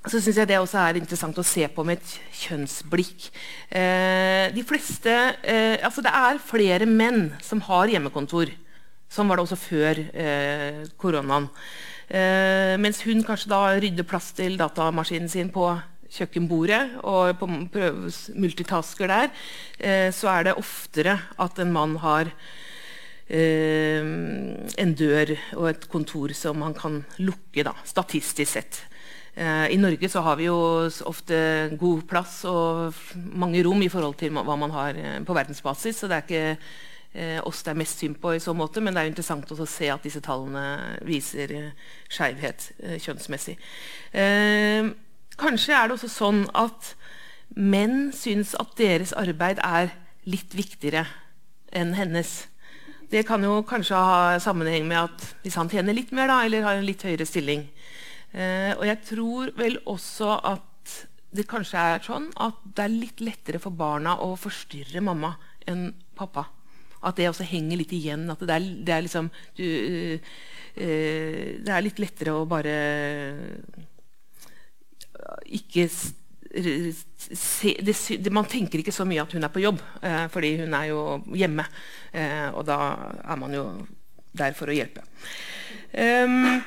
så 0.02 0.18
syns 0.18 0.40
jeg 0.40 0.50
det 0.50 0.58
også 0.58 0.80
er 0.82 0.98
interessant 0.98 1.38
å 1.38 1.46
se 1.46 1.68
på 1.70 1.84
med 1.86 2.00
et 2.00 2.14
kjønnsblikk. 2.42 3.28
Eh, 3.70 4.48
de 4.56 4.64
fleste, 4.66 5.14
eh, 5.44 5.78
altså 5.86 6.02
det 6.02 6.14
er 6.16 6.42
flere 6.42 6.88
menn 6.90 7.30
som 7.44 7.62
har 7.68 7.92
hjemmekontor. 7.92 8.50
Sånn 9.12 9.30
var 9.30 9.38
det 9.38 9.46
også 9.46 9.60
før 9.60 10.02
eh, 10.10 10.82
koronaen. 10.98 11.50
Eh, 12.12 12.76
mens 12.82 13.00
hun 13.08 13.24
kanskje 13.24 13.54
da 13.54 13.62
rydder 13.80 14.08
plass 14.08 14.34
til 14.36 14.58
datamaskinen 14.60 15.32
sin 15.32 15.52
på 15.54 15.70
kjøkkenbordet 16.12 16.98
og 17.08 17.38
på 17.40 17.48
multitasker 17.48 19.08
der, 19.08 19.30
eh, 19.80 20.10
så 20.12 20.28
er 20.34 20.50
det 20.50 20.58
oftere 20.60 21.16
at 21.40 21.60
en 21.64 21.72
mann 21.72 21.96
har 22.04 22.28
eh, 23.32 24.04
en 24.04 24.94
dør 25.00 25.38
og 25.56 25.70
et 25.70 25.88
kontor 25.88 26.36
som 26.36 26.60
man 26.60 26.76
kan 26.76 27.06
lukke, 27.24 27.64
da, 27.64 27.78
statistisk 27.86 28.60
sett. 28.60 28.86
I 29.32 29.78
Norge 29.80 30.10
så 30.12 30.20
har 30.26 30.36
vi 30.36 30.50
jo 30.50 30.58
ofte 31.08 31.38
god 31.80 32.02
plass 32.04 32.42
og 32.44 32.92
mange 33.16 33.62
rom 33.64 33.80
i 33.80 33.88
forhold 33.88 34.18
til 34.20 34.36
hva 34.36 34.58
man 34.60 34.74
har 34.76 34.98
på 35.24 35.38
verdensbasis. 35.38 36.02
så 36.02 36.10
det 36.12 36.18
er 36.18 36.26
ikke 36.28 36.58
oss 37.44 37.60
det 37.66 37.74
er 37.74 37.80
mest 37.82 38.00
synd 38.00 38.18
på, 38.22 38.34
i 38.36 38.40
så 38.44 38.54
måte, 38.56 38.80
men 38.80 38.96
det 38.96 39.02
er 39.02 39.10
jo 39.10 39.14
interessant 39.14 39.52
å 39.52 39.66
se 39.68 39.90
at 39.92 40.06
disse 40.08 40.22
tallene 40.24 41.00
viser 41.04 41.52
eh, 41.58 41.88
skeivhet 42.08 42.70
eh, 42.80 43.00
kjønnsmessig. 43.04 43.58
Eh, 44.16 44.92
Kanskje 45.42 45.74
er 45.74 45.88
det 45.88 45.96
også 45.96 46.10
sånn 46.12 46.44
at 46.58 46.94
menn 47.58 48.12
syns 48.14 48.54
at 48.60 48.76
deres 48.78 49.14
arbeid 49.18 49.62
er 49.64 49.90
litt 50.30 50.54
viktigere 50.54 51.06
enn 51.74 51.96
hennes. 51.98 52.46
Det 53.12 53.24
kan 53.28 53.44
jo 53.44 53.62
kanskje 53.68 53.98
ha 53.98 54.38
sammenheng 54.44 54.86
med 54.88 55.00
at 55.08 55.26
hvis 55.44 55.58
han 55.60 55.72
tjener 55.72 55.98
litt 55.98 56.14
mer, 56.16 56.30
da, 56.30 56.44
eller 56.46 56.68
har 56.68 56.80
en 56.80 56.86
litt 56.86 57.04
høyere 57.08 57.28
stilling. 57.28 57.66
Eh, 58.32 58.72
og 58.78 58.86
jeg 58.88 59.02
tror 59.08 59.52
vel 59.58 59.80
også 59.90 60.38
at 60.54 60.96
det 61.32 61.48
kanskje 61.50 61.82
er 61.96 62.06
sånn 62.06 62.30
at 62.44 62.60
det 62.76 62.86
er 62.86 62.94
litt 62.94 63.24
lettere 63.24 63.60
for 63.64 63.74
barna 63.76 64.18
å 64.24 64.36
forstyrre 64.40 65.04
mamma 65.04 65.34
enn 65.68 65.90
pappa. 66.16 66.46
At 67.02 67.18
det 67.18 67.30
også 67.32 67.48
henger 67.50 67.80
litt 67.82 67.94
igjen. 67.98 68.28
At 68.32 68.42
det 68.46 68.56
er, 68.56 68.72
det 68.86 68.96
er 68.96 69.06
liksom 69.06 69.30
du, 69.58 69.66
uh, 69.66 70.34
uh, 70.78 71.46
Det 71.62 71.76
er 71.76 71.86
litt 71.86 72.02
lettere 72.04 72.36
å 72.38 72.50
bare 72.50 72.76
ikke 75.52 75.88
se, 75.90 77.76
det, 77.80 78.32
Man 78.34 78.50
tenker 78.50 78.82
ikke 78.82 78.94
så 78.96 79.06
mye 79.08 79.24
at 79.24 79.34
hun 79.36 79.46
er 79.46 79.54
på 79.54 79.64
jobb, 79.64 79.82
eh, 80.02 80.26
fordi 80.32 80.56
hun 80.64 80.76
er 80.76 80.90
jo 80.92 81.02
hjemme. 81.38 81.66
Eh, 82.12 82.50
og 82.52 82.66
da 82.68 82.80
er 83.24 83.40
man 83.40 83.56
jo 83.56 83.66
der 84.36 84.56
for 84.58 84.72
å 84.72 84.76
hjelpe. 84.76 85.04
Um, 85.92 86.62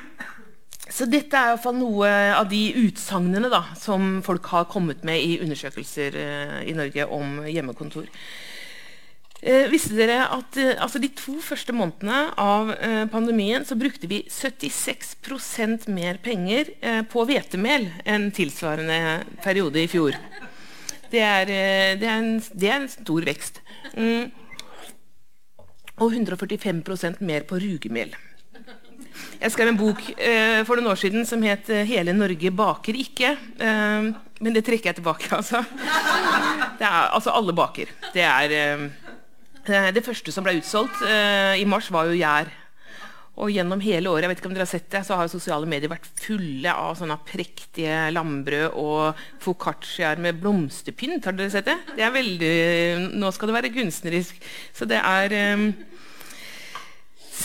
så 0.85 1.07
dette 1.09 1.37
er 1.37 1.51
iallfall 1.51 1.77
noe 1.79 2.09
av 2.37 2.45
de 2.49 2.61
utsagnene 2.83 3.49
som 3.79 4.19
folk 4.25 4.45
har 4.53 4.67
kommet 4.69 5.01
med 5.07 5.17
i 5.17 5.39
undersøkelser 5.41 6.17
uh, 6.19 6.59
i 6.61 6.75
Norge 6.77 7.07
om 7.09 7.39
hjemmekontor. 7.49 8.05
Eh, 9.45 9.67
visste 9.69 9.93
dere 9.93 10.23
at 10.33 10.57
eh, 10.57 10.71
altså 10.81 10.97
De 10.97 11.11
to 11.13 11.35
første 11.45 11.73
månedene 11.75 12.31
av 12.41 12.71
eh, 12.73 13.03
pandemien 13.11 13.61
så 13.67 13.77
brukte 13.77 14.09
vi 14.09 14.23
76 14.25 15.85
mer 15.93 16.17
penger 16.23 16.71
eh, 16.81 17.03
på 17.05 17.27
hvetemel 17.29 17.91
enn 18.09 18.31
tilsvarende 18.33 19.21
periode 19.45 19.83
i 19.83 19.91
fjor. 19.91 20.17
Det 21.13 21.21
er, 21.21 21.53
eh, 21.53 21.93
det 22.01 22.09
er, 22.09 22.17
en, 22.17 22.41
det 22.41 22.71
er 22.71 22.79
en, 22.79 22.89
stor 22.89 23.29
vekst. 23.29 23.61
Mm. 23.93 24.33
Og 26.01 26.09
145% 26.09 27.21
mer 27.21 27.45
på 27.45 27.61
rugemel. 27.61 28.17
Jeg 29.37 29.53
skrev 29.53 29.75
en 29.75 29.77
bok 29.77 30.01
eh, 30.17 30.65
for 30.65 30.81
noen 30.81 30.89
år 30.89 30.97
siden 31.05 31.25
som 31.29 31.45
het 31.45 31.69
'Hele 31.69 32.17
Norge 32.17 32.49
baker 32.49 32.97
ikke'. 32.97 33.37
men 34.41 34.53
det 34.53 34.65
trekker 34.65 34.89
jeg 34.89 34.95
tilbake, 34.95 35.29
altså. 35.37 35.63
Det 36.79 36.85
er, 36.85 37.13
altså 37.13 37.29
alle 37.29 37.53
baker. 37.53 37.93
Det 38.13 38.23
er 38.25 38.89
det 39.67 40.05
første 40.05 40.33
som 40.33 40.45
ble 40.45 40.57
utsolgt 40.59 41.01
eh, 41.07 41.61
i 41.61 41.65
mars, 41.69 41.91
var 41.93 42.09
jo 42.09 42.19
gjær. 42.19 42.51
Og 43.35 43.51
gjennom 43.51 43.81
hele 43.83 44.07
året 44.07 44.23
jeg 44.23 44.31
vet 44.31 44.39
ikke 44.39 44.47
om 44.47 44.53
dere 44.55 44.63
har 44.63 44.71
sett 44.71 44.87
det, 44.93 45.01
så 45.03 45.17
har 45.19 45.31
sosiale 45.31 45.67
medier 45.67 45.91
vært 45.91 46.07
fulle 46.23 46.71
av 46.71 46.93
sånne 46.95 47.17
prektige 47.27 48.05
lambrød 48.15 48.77
og 48.79 49.25
foccacciaer 49.43 50.21
med 50.23 50.39
blomsterpynt. 50.39 51.27
Har 51.27 51.35
dere 51.35 51.51
sett 51.51 51.67
det? 51.67 51.75
Det 51.97 52.05
er 52.05 52.15
veldig, 52.15 52.53
Nå 53.19 53.33
skal 53.35 53.51
det 53.51 53.57
være 53.57 53.73
kunstnerisk. 53.75 54.39
Så 54.75 54.87
det 54.87 55.01
er 55.01 55.35
um, 55.59 55.67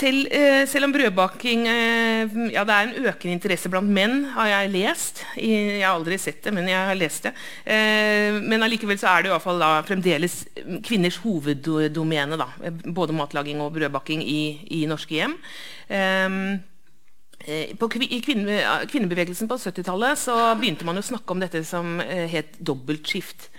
selv, 0.00 0.28
eh, 0.32 0.62
selv, 0.68 0.86
om 0.86 0.94
brødbaking 0.94 1.66
eh, 1.68 2.38
ja, 2.54 2.64
det 2.66 2.76
er 2.76 2.88
en 2.88 3.08
økende 3.10 3.34
interesse 3.36 3.70
blant 3.72 3.90
menn, 3.90 4.24
har 4.34 4.48
jeg 4.50 4.72
lest. 4.74 5.22
I, 5.36 5.50
jeg 5.80 5.84
har 5.84 5.98
aldri 5.98 6.18
sett 6.20 6.40
det, 6.46 6.54
men 6.56 6.68
jeg 6.70 6.88
har 6.90 6.98
lest 6.98 7.28
det. 7.28 7.34
Eh, 7.64 8.40
men 8.40 8.64
allikevel 8.64 9.00
så 9.00 9.10
er 9.12 9.22
det 9.22 9.30
i 9.30 9.34
hvert 9.34 9.44
fall 9.44 9.60
da, 9.62 9.70
fremdeles 9.86 10.40
kvinners 10.86 11.20
hoveddomene. 11.24 12.40
Da, 12.40 12.48
både 12.86 13.16
matlaging 13.16 13.60
og 13.64 13.74
brødbaking 13.76 14.24
i, 14.24 14.42
i 14.80 14.82
norske 14.90 15.18
hjem. 15.18 15.36
Eh, 15.88 16.40
eh 17.50 17.76
på, 17.80 17.88
I 18.04 18.20
kvinne, 18.24 18.58
kvinnebevegelsen 18.90 19.48
på 19.48 19.60
70-tallet 19.60 20.26
begynte 20.60 20.88
man 20.88 21.00
å 21.00 21.04
snakke 21.04 21.32
om 21.32 21.40
dette 21.40 21.64
som 21.64 22.00
eh, 22.04 22.26
het 22.30 22.58
dobbeltskift. 22.60 23.50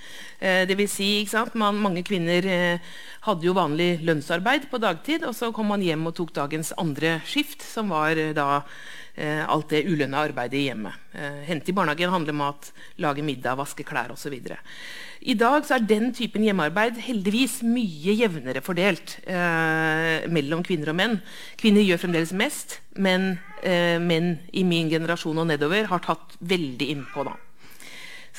Eh, 0.42 0.64
det 0.66 0.78
vil 0.78 0.90
si, 0.90 1.10
man, 1.54 1.78
mange 1.78 2.02
kvinner 2.06 2.46
eh, 2.50 2.94
hadde 3.28 3.46
jo 3.46 3.54
vanlig 3.54 4.00
lønnsarbeid 4.02 4.72
på 4.72 4.80
dagtid, 4.82 5.26
og 5.28 5.36
så 5.38 5.52
kom 5.54 5.70
man 5.70 5.84
hjem 5.86 6.08
og 6.10 6.16
tok 6.18 6.34
dagens 6.34 6.74
andre 6.82 7.20
skift, 7.30 7.62
som 7.62 7.94
var 7.94 8.18
eh, 8.18 8.34
da 8.38 8.64
alt 9.22 9.74
det 9.74 9.82
ulønna 9.92 10.22
arbeidet 10.24 10.56
i 10.56 10.62
hjemmet. 10.70 10.96
Hente 11.44 11.70
i 11.70 11.74
barnehagen, 11.76 12.14
handle 12.14 12.32
mat, 12.32 12.70
lage 13.04 13.22
middag, 13.28 13.58
vaske 13.60 13.84
klær 13.86 14.14
osv. 14.14 14.38
I 14.40 15.36
dag 15.38 15.68
så 15.68 15.76
er 15.76 15.84
den 15.86 16.14
typen 16.16 16.46
hjemmearbeid 16.48 16.96
heldigvis 17.04 17.60
mye 17.68 18.16
jevnere 18.16 18.64
fordelt 18.64 19.18
mellom 20.32 20.64
kvinner 20.64 20.96
og 20.96 21.00
menn. 21.04 21.20
Kvinner 21.60 21.84
gjør 21.84 22.06
fremdeles 22.08 22.32
mest, 22.40 22.80
men 22.96 23.36
menn 24.08 24.38
i 24.56 24.64
min 24.66 24.90
generasjon 24.96 25.44
og 25.44 25.52
nedover 25.52 25.92
har 25.92 26.08
tatt 26.08 26.40
veldig 26.40 26.94
innpå. 26.96 27.28
da. 27.28 27.36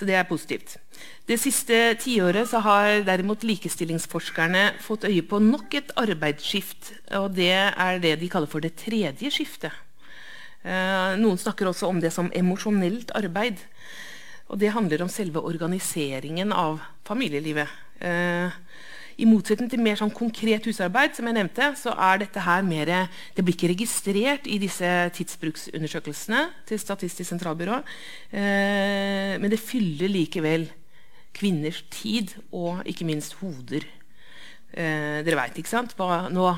Så 0.03 0.07
det 0.09 0.17
er 0.19 0.25
positivt. 0.27 0.73
Det 1.31 1.37
siste 1.39 1.77
tiåret 2.03 2.51
har 2.65 3.05
derimot 3.07 3.45
likestillingsforskerne 3.47 4.73
fått 4.83 5.05
øye 5.07 5.23
på 5.23 5.39
nok 5.39 5.77
et 5.79 5.93
arbeidsskift. 5.95 6.89
og 7.15 7.37
Det 7.37 7.53
er 7.55 8.01
det 8.03 8.17
de 8.19 8.29
kaller 8.29 8.51
for 8.51 8.59
det 8.59 8.75
tredje 8.83 9.31
skiftet. 9.31 9.71
Eh, 10.67 11.15
noen 11.23 11.39
snakker 11.39 11.71
også 11.71 11.87
om 11.87 12.01
det 12.03 12.11
som 12.11 12.33
emosjonelt 12.35 13.15
arbeid. 13.15 13.63
Og 14.51 14.59
det 14.59 14.75
handler 14.75 15.07
om 15.07 15.09
selve 15.09 15.39
organiseringen 15.39 16.51
av 16.51 16.83
familielivet. 17.07 17.71
Eh, 18.01 18.51
i 19.23 19.29
motsetning 19.29 19.71
til 19.71 19.83
mer 19.83 19.99
sånn 20.01 20.13
konkret 20.15 20.67
husarbeid, 20.67 21.15
som 21.15 21.29
jeg 21.29 21.37
nevnte, 21.37 21.71
så 21.79 21.95
er 21.95 22.23
dette 22.25 22.43
her 22.43 22.65
mer, 22.67 22.91
det 23.37 23.45
blir 23.45 23.55
ikke 23.55 23.71
registrert 23.71 24.49
i 24.51 24.59
disse 24.63 24.91
tidsbruksundersøkelsene 25.17 26.45
til 26.69 26.81
Statistisk 26.83 27.31
sentralbyrå. 27.31 27.81
Eh, 28.35 29.39
men 29.39 29.53
det 29.53 29.63
fyller 29.63 30.11
likevel 30.11 30.69
kvinners 31.37 31.85
tid 31.93 32.35
og 32.51 32.83
ikke 32.89 33.07
minst 33.09 33.39
hoder. 33.41 33.87
Eh, 34.73 35.21
dere 35.23 35.39
veit, 35.39 35.59
ikke 35.61 35.71
sant? 35.71 35.95
Nå, 36.33 36.49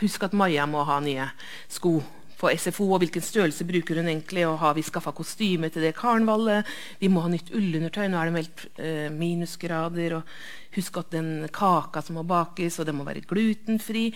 husk 0.00 0.24
at 0.24 0.36
Maja 0.38 0.66
må 0.70 0.86
ha 0.88 1.00
nye 1.04 1.28
sko 1.68 1.98
på 2.38 2.50
SFO, 2.54 2.86
og 2.94 3.02
hvilken 3.02 3.24
størrelse 3.24 3.66
bruker 3.66 3.98
hun 3.98 4.08
egentlig, 4.10 4.44
og 4.46 4.60
har 4.62 4.76
vi 4.76 4.84
skaffa 4.86 5.12
kostyme 5.16 5.70
til 5.74 5.84
det 5.84 5.96
karnevalet? 5.98 6.68
Vi 7.00 7.10
må 7.10 7.24
ha 7.24 7.32
nytt 7.32 7.50
ullundertøy, 7.50 8.06
nå 8.06 8.20
er 8.20 8.30
det 8.30 8.36
meldt 8.36 8.64
eh, 8.78 9.08
minusgrader. 9.14 10.18
og 10.20 10.74
Husk 10.76 11.00
at 11.00 11.14
den 11.16 11.48
kaka 11.54 12.02
som 12.04 12.20
må 12.20 12.24
bakes, 12.28 12.78
og 12.78 12.86
den 12.86 12.98
må 13.00 13.06
være 13.08 13.26
glutenfri. 13.26 14.08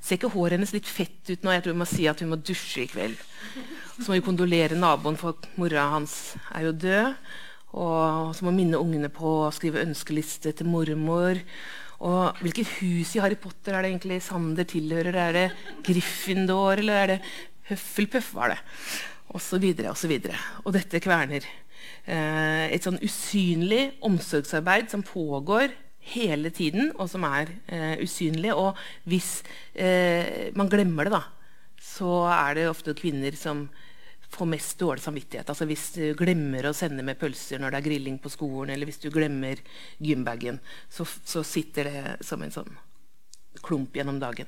Ser 0.00 0.18
ikke 0.18 0.32
håret 0.34 0.58
hennes 0.58 0.74
litt 0.76 0.88
fett 0.90 1.32
ut 1.32 1.44
nå? 1.46 1.54
Jeg 1.54 1.64
tror 1.64 1.76
vi 1.76 1.82
må 1.82 1.88
si 1.88 2.08
at 2.10 2.20
hun 2.20 2.34
må 2.34 2.40
dusje 2.40 2.84
i 2.84 2.90
kveld. 2.90 3.20
Så 3.96 4.08
må 4.08 4.18
vi 4.18 4.26
kondolere 4.28 4.78
naboen, 4.78 5.18
for 5.20 5.40
mora 5.60 5.88
hans 5.94 6.34
er 6.52 6.68
jo 6.68 6.76
død. 6.84 7.30
Og 7.80 8.32
så 8.34 8.44
må 8.44 8.52
minne 8.52 8.80
ungene 8.80 9.08
på 9.14 9.44
å 9.46 9.52
skrive 9.54 9.84
ønskeliste 9.86 10.52
til 10.58 10.68
mormor. 10.68 11.38
Og 12.00 12.40
hvilket 12.40 12.78
hus 12.78 13.12
i 13.14 13.20
Harry 13.20 13.36
Potter 13.36 13.76
er 13.76 13.84
det 13.84 13.90
egentlig 13.92 14.22
Sander 14.24 14.64
tilhører? 14.68 15.16
Er 15.20 15.36
det 15.36 15.46
Gryffindor, 15.84 16.80
eller 16.80 16.96
er 17.02 17.10
det 17.12 17.18
Høffelpuff 17.70 18.32
var 18.36 18.54
det. 18.54 18.60
Og 19.30 19.42
så 19.42 19.60
videre 19.62 19.92
og 19.92 19.98
så 19.98 20.10
videre. 20.10 20.38
Og 20.64 20.74
dette 20.74 21.02
kverner. 21.02 21.46
Eh, 22.04 22.66
et 22.74 22.84
sånn 22.84 22.98
usynlig 23.04 23.92
omsorgsarbeid 24.06 24.90
som 24.92 25.04
pågår 25.06 25.72
hele 26.14 26.50
tiden, 26.54 26.90
og 26.96 27.10
som 27.12 27.24
er 27.28 27.52
eh, 27.70 28.00
usynlig. 28.02 28.52
Og 28.56 28.78
hvis 29.10 29.40
eh, 29.74 30.50
man 30.58 30.70
glemmer 30.72 31.06
det, 31.06 31.14
da, 31.18 31.22
så 31.80 32.24
er 32.32 32.58
det 32.58 32.68
ofte 32.70 32.96
kvinner 32.98 33.36
som 33.38 33.68
får 34.30 34.46
mest 34.46 34.78
dårlig 34.78 35.02
samvittighet. 35.02 35.48
Altså 35.50 35.66
Hvis 35.66 35.88
du 35.96 36.04
glemmer 36.18 36.68
å 36.68 36.76
sende 36.76 37.02
med 37.06 37.18
pølser 37.18 37.60
når 37.60 37.74
det 37.74 37.80
er 37.80 37.88
grilling 37.88 38.20
på 38.22 38.30
skolen, 38.32 38.74
eller 38.74 38.86
hvis 38.86 39.02
du 39.02 39.10
glemmer 39.10 39.58
gymbagen, 39.98 40.60
så, 40.88 41.06
så 41.06 41.42
sitter 41.46 41.90
det 41.90 42.16
som 42.26 42.42
en 42.42 42.54
sånn 42.54 42.70
klump 43.66 43.96
gjennom 43.98 44.20
dagen. 44.22 44.46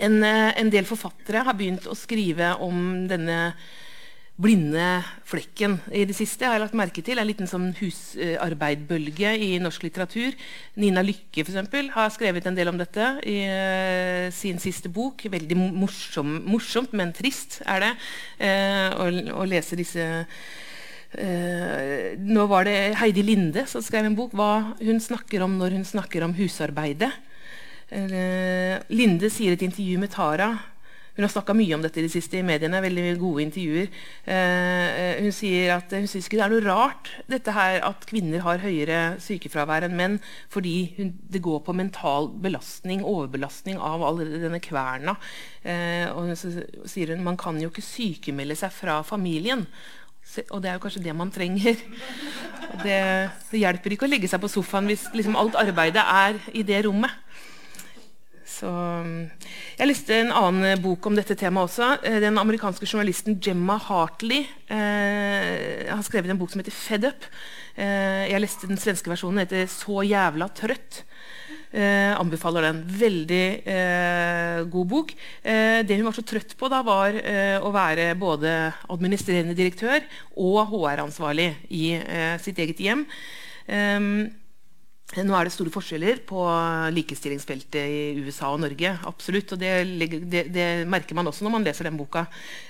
En, 0.00 0.22
eh, 0.24 0.60
en, 0.60 0.70
del 0.72 0.88
forfattere 0.88 1.44
har 1.44 1.56
begynt 1.56 1.86
å 1.88 1.96
skrive 1.98 2.54
om 2.64 3.06
denne 3.10 3.52
blinde 4.40 5.02
flekken 5.28 5.74
i 5.92 6.06
det 6.08 6.16
siste. 6.16 6.46
har 6.46 6.56
jeg 6.56 6.62
lagt 6.62 6.78
merke 6.78 7.02
til 7.04 7.18
En 7.20 7.28
liten 7.28 7.46
sånn 7.50 7.74
husarbeidbølge 7.76 9.34
i 9.36 9.50
norsk 9.60 9.84
litteratur. 9.84 10.32
Nina 10.80 11.04
Lykke 11.04 11.44
for 11.44 11.52
eksempel, 11.52 11.90
har 11.92 12.08
skrevet 12.08 12.46
en 12.48 12.56
del 12.56 12.72
om 12.72 12.80
dette 12.80 13.20
i 13.28 13.36
uh, 13.44 14.32
sin 14.32 14.56
siste 14.58 14.88
bok. 14.88 15.26
Veldig 15.28 15.56
morsom, 15.60 16.38
morsomt, 16.48 16.96
men 16.96 17.12
trist 17.12 17.60
er 17.68 17.84
det 17.84 17.92
uh, 18.40 18.96
å, 18.96 19.10
å, 19.42 19.44
lese 19.44 19.76
disse 19.76 20.08
Nå 21.10 22.44
var 22.46 22.68
det 22.68 22.94
Heidi 23.00 23.24
Linde 23.26 23.64
som 23.66 23.82
skrev 23.82 24.06
en 24.06 24.14
bok 24.14 24.30
hva 24.38 24.76
hun 24.78 25.00
snakker 25.02 25.42
om 25.42 25.56
når 25.58 25.74
hun 25.74 25.88
snakker 25.88 26.22
om 26.22 26.36
husarbeidet. 26.38 27.10
Linde 27.90 29.30
sier 29.34 29.56
et 29.56 29.64
intervju 29.66 29.98
med 29.98 30.12
Tara 30.14 30.52
hun 31.20 31.26
har 31.26 31.32
snakka 31.34 31.52
mye 31.52 31.74
om 31.76 31.82
dette 31.84 31.98
i 32.00 32.06
det 32.06 32.12
siste 32.14 32.38
i 32.38 32.46
mediene. 32.46 32.80
veldig 32.80 33.18
gode 33.20 33.42
intervjuer. 33.44 33.90
Eh, 34.24 35.18
hun 35.20 35.34
sier 35.36 35.74
at 35.74 35.92
hun 35.92 36.06
syns 36.08 36.24
ikke 36.24 36.38
det 36.38 36.44
er 36.46 36.54
noe 36.54 36.64
rart 36.64 37.10
dette 37.28 37.52
her 37.52 37.82
at 37.84 38.06
kvinner 38.08 38.40
har 38.40 38.62
høyere 38.62 39.18
sykefravær 39.20 39.84
enn 39.84 39.98
menn, 39.98 40.16
fordi 40.48 40.94
det 40.96 41.42
går 41.44 41.60
på 41.66 41.76
mental 41.76 42.30
belastning, 42.40 43.04
overbelastning 43.04 43.76
av 43.76 44.00
all 44.00 44.22
denne 44.24 44.62
kverna. 44.64 45.18
Eh, 45.60 46.08
og 46.08 46.32
så 46.40 46.54
sier 46.88 47.12
hun 47.12 47.26
man 47.26 47.36
kan 47.36 47.60
jo 47.60 47.68
ikke 47.68 47.84
sykemelde 47.84 48.56
seg 48.56 48.72
fra 48.72 49.02
familien. 49.04 49.66
Og 50.54 50.62
det 50.62 50.70
er 50.70 50.78
jo 50.78 50.84
kanskje 50.86 51.04
det 51.04 51.16
man 51.16 51.32
trenger. 51.34 51.76
Det, 52.70 52.96
det, 53.50 53.58
hjelper 53.58 53.92
ikke 53.92 54.06
å 54.06 54.08
legge 54.08 54.28
seg 54.30 54.38
på 54.40 54.48
sofaen 54.48 54.86
hvis 54.86 55.08
liksom 55.10 55.34
alt 55.36 55.56
arbeidet 55.58 56.04
er 56.06 56.36
i 56.54 56.62
det 56.62 56.84
rommet. 56.86 57.10
Så, 58.60 58.70
jeg 59.78 59.88
leste 59.88 60.16
en 60.20 60.32
annen 60.36 60.82
bok 60.84 61.06
om 61.08 61.16
dette 61.16 61.36
temaet 61.38 61.70
også. 61.70 61.94
Eh, 62.04 62.18
den 62.20 62.36
amerikanske 62.40 62.84
journalisten 62.84 63.38
Gemma 63.40 63.78
Hartley 63.80 64.44
eh, 64.68 65.88
har 65.88 66.02
skrevet 66.04 66.32
en 66.32 66.40
bok 66.40 66.52
som 66.52 66.60
heter 66.60 66.76
'Fed 66.76 67.06
Up'. 67.08 67.30
Eh, 67.80 68.28
jeg 68.28 68.42
leste 68.42 68.68
den 68.68 68.80
svenske 68.80 69.08
versjonen. 69.08 69.40
Den 69.40 69.46
heter 69.46 69.70
'Så 69.70 70.04
jævla 70.04 70.50
trøtt'. 70.52 71.04
Eh, 71.70 72.12
anbefaler 72.18 72.66
den. 72.66 72.82
Veldig 72.98 73.44
eh, 73.62 74.62
god 74.72 74.86
bok. 74.90 75.12
Eh, 75.42 75.86
det 75.86 75.96
hun 75.96 76.08
var 76.08 76.16
så 76.16 76.24
trøtt 76.26 76.56
på, 76.58 76.68
da, 76.68 76.82
var 76.82 77.14
å 77.62 77.70
være 77.70 78.10
både 78.18 78.72
administrerende 78.90 79.54
direktør 79.54 80.02
og 80.34 80.72
HR-ansvarlig 80.72 81.52
i 81.70 81.94
sitt 82.42 82.58
eget 82.58 82.82
hjem. 82.82 83.06
Nå 85.18 85.34
er 85.34 85.48
det 85.48 85.50
store 85.50 85.72
forskjeller 85.74 86.20
på 86.22 86.38
likestillingsfeltet 86.94 87.80
i 87.82 88.22
USA 88.22 88.52
og 88.54 88.60
Norge. 88.62 88.92
absolutt, 89.10 89.52
og 89.52 89.58
Det, 89.58 89.72
det, 90.30 90.44
det 90.54 90.86
merker 90.86 91.16
man 91.18 91.26
også 91.26 91.42
når 91.42 91.50
man 91.50 91.64
leser 91.66 91.88
den 91.88 91.98
boka. 91.98 92.26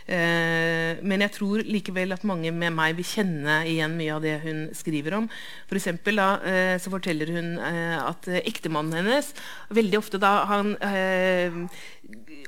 Eh, 0.06 0.96
men 1.04 1.20
jeg 1.20 1.34
tror 1.36 1.60
likevel 1.60 2.16
at 2.16 2.24
mange 2.24 2.50
med 2.50 2.72
meg 2.72 2.96
vil 2.96 3.04
kjenne 3.04 3.60
igjen 3.68 3.92
mye 3.98 4.14
av 4.14 4.22
det 4.24 4.38
hun 4.40 4.62
skriver 4.72 5.18
om. 5.18 5.28
For 5.68 5.76
eksempel, 5.76 6.16
da, 6.16 6.30
eh, 6.40 6.76
så 6.80 6.92
forteller 6.92 7.28
hun 7.36 7.58
eh, 7.60 7.98
at 8.00 8.30
ektemannen 8.40 9.02
hennes 9.02 9.34
veldig 9.68 10.00
ofte 10.00 10.20
da 10.22 10.32
han 10.48 10.72
eh, 10.80 11.60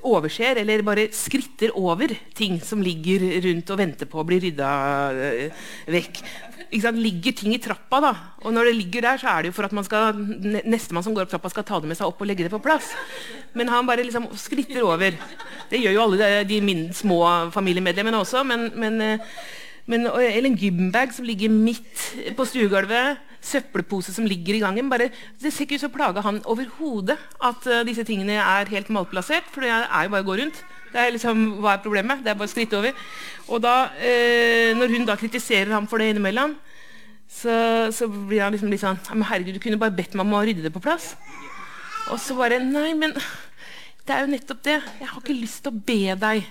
overser 0.09 0.57
eller 0.63 0.87
bare 0.87 1.11
skritter 1.13 1.77
over 1.77 2.17
ting 2.35 2.57
som 2.65 2.81
ligger 2.81 3.29
rundt 3.45 3.71
og 3.71 3.79
venter 3.79 4.09
på 4.09 4.23
å 4.23 4.27
bli 4.27 4.41
rydda 4.49 4.73
eh, 5.13 5.69
vekk 5.93 6.25
ligger 6.73 7.33
ting 7.33 7.55
i 7.55 7.61
trappa. 7.61 8.01
da, 8.01 8.13
og 8.43 8.53
Når 8.53 8.65
det 8.65 8.77
ligger 8.77 9.03
der, 9.03 9.19
så 9.19 9.29
er 9.29 9.43
det 9.43 9.49
jo 9.49 9.53
for 9.53 9.65
at 9.65 9.73
man 9.73 9.82
skal, 9.87 10.19
nestemann 10.65 11.05
som 11.05 11.15
går 11.17 11.27
opp 11.27 11.33
trappa, 11.33 11.51
skal 11.53 11.67
ta 11.69 11.81
det 11.83 11.91
med 11.91 11.99
seg 11.99 12.11
opp 12.11 12.21
og 12.23 12.29
legge 12.29 12.47
det 12.47 12.53
på 12.53 12.63
plass. 12.63 12.93
Men 13.59 13.71
han 13.73 13.89
bare 13.89 14.05
liksom 14.07 14.31
skritter 14.39 14.85
over. 14.87 15.17
Det 15.71 15.81
gjør 15.81 15.97
jo 15.97 16.05
alle 16.07 16.31
de, 16.49 16.61
de 16.63 16.77
små 16.97 17.19
familiemedlemmene 17.55 18.23
også. 18.23 18.45
Men, 18.49 18.71
men, 18.79 19.01
eh, 19.01 19.29
men, 19.91 20.07
eller 20.07 20.51
en 20.51 20.59
gymbag 20.59 21.15
som 21.15 21.29
ligger 21.29 21.53
midt 21.53 22.09
på 22.37 22.49
stuegulvet. 22.49 23.21
Søppelpose 23.43 24.15
som 24.15 24.27
ligger 24.29 24.55
i 24.55 24.63
gangen. 24.63 24.91
Bare, 24.91 25.11
det 25.43 25.51
ser 25.51 25.67
ikke 25.67 25.81
ut 25.81 25.87
som 25.87 25.95
plage 25.95 26.23
han 26.23 26.39
overhodet 26.47 27.17
at 27.43 27.65
uh, 27.67 27.81
disse 27.83 28.05
tingene 28.07 28.37
er 28.39 28.71
helt 28.71 28.93
malplassert. 28.95 29.49
For 29.51 29.67
det 29.67 29.73
er 29.73 30.07
jo 30.07 30.13
bare 30.15 30.23
å 30.23 30.29
gå 30.29 30.37
rundt. 30.39 30.61
Det 30.93 31.01
er 31.01 31.15
liksom, 31.15 31.41
Hva 31.65 31.75
er 31.75 31.83
problemet? 31.83 32.23
Det 32.23 32.31
er 32.31 32.39
bare 32.39 32.51
å 32.51 32.53
skritte 32.53 32.79
over. 32.79 32.95
Og 33.49 33.63
da, 33.65 33.91
eh, 33.99 34.77
Når 34.77 34.95
hun 34.95 35.09
da 35.09 35.17
kritiserer 35.17 35.73
ham 35.73 35.89
for 35.89 35.99
det 35.99 36.13
innimellom, 36.13 36.55
så, 37.33 37.55
så 37.95 38.09
blir 38.13 38.45
han 38.45 38.55
liksom 38.55 38.71
litt 38.73 38.83
sånn 38.83 39.25
herregud, 39.25 39.57
du 39.57 39.63
kunne 39.63 39.81
bare 39.81 39.95
bedt 39.97 40.15
meg 40.15 40.27
om 40.27 40.37
å 40.37 40.43
rydde 40.45 40.67
det 40.67 40.75
på 40.75 40.83
plass. 40.85 41.15
Og 42.13 42.19
så 42.21 42.37
bare 42.37 42.61
Nei, 42.63 42.93
men 42.99 43.15
det 44.07 44.15
er 44.15 44.25
jo 44.25 44.33
nettopp 44.33 44.63
det. 44.67 44.79
Jeg 45.01 45.09
har 45.09 45.21
ikke 45.23 45.39
lyst 45.39 45.63
til 45.65 45.73
å 45.73 45.85
be 45.89 46.17
deg 46.19 46.47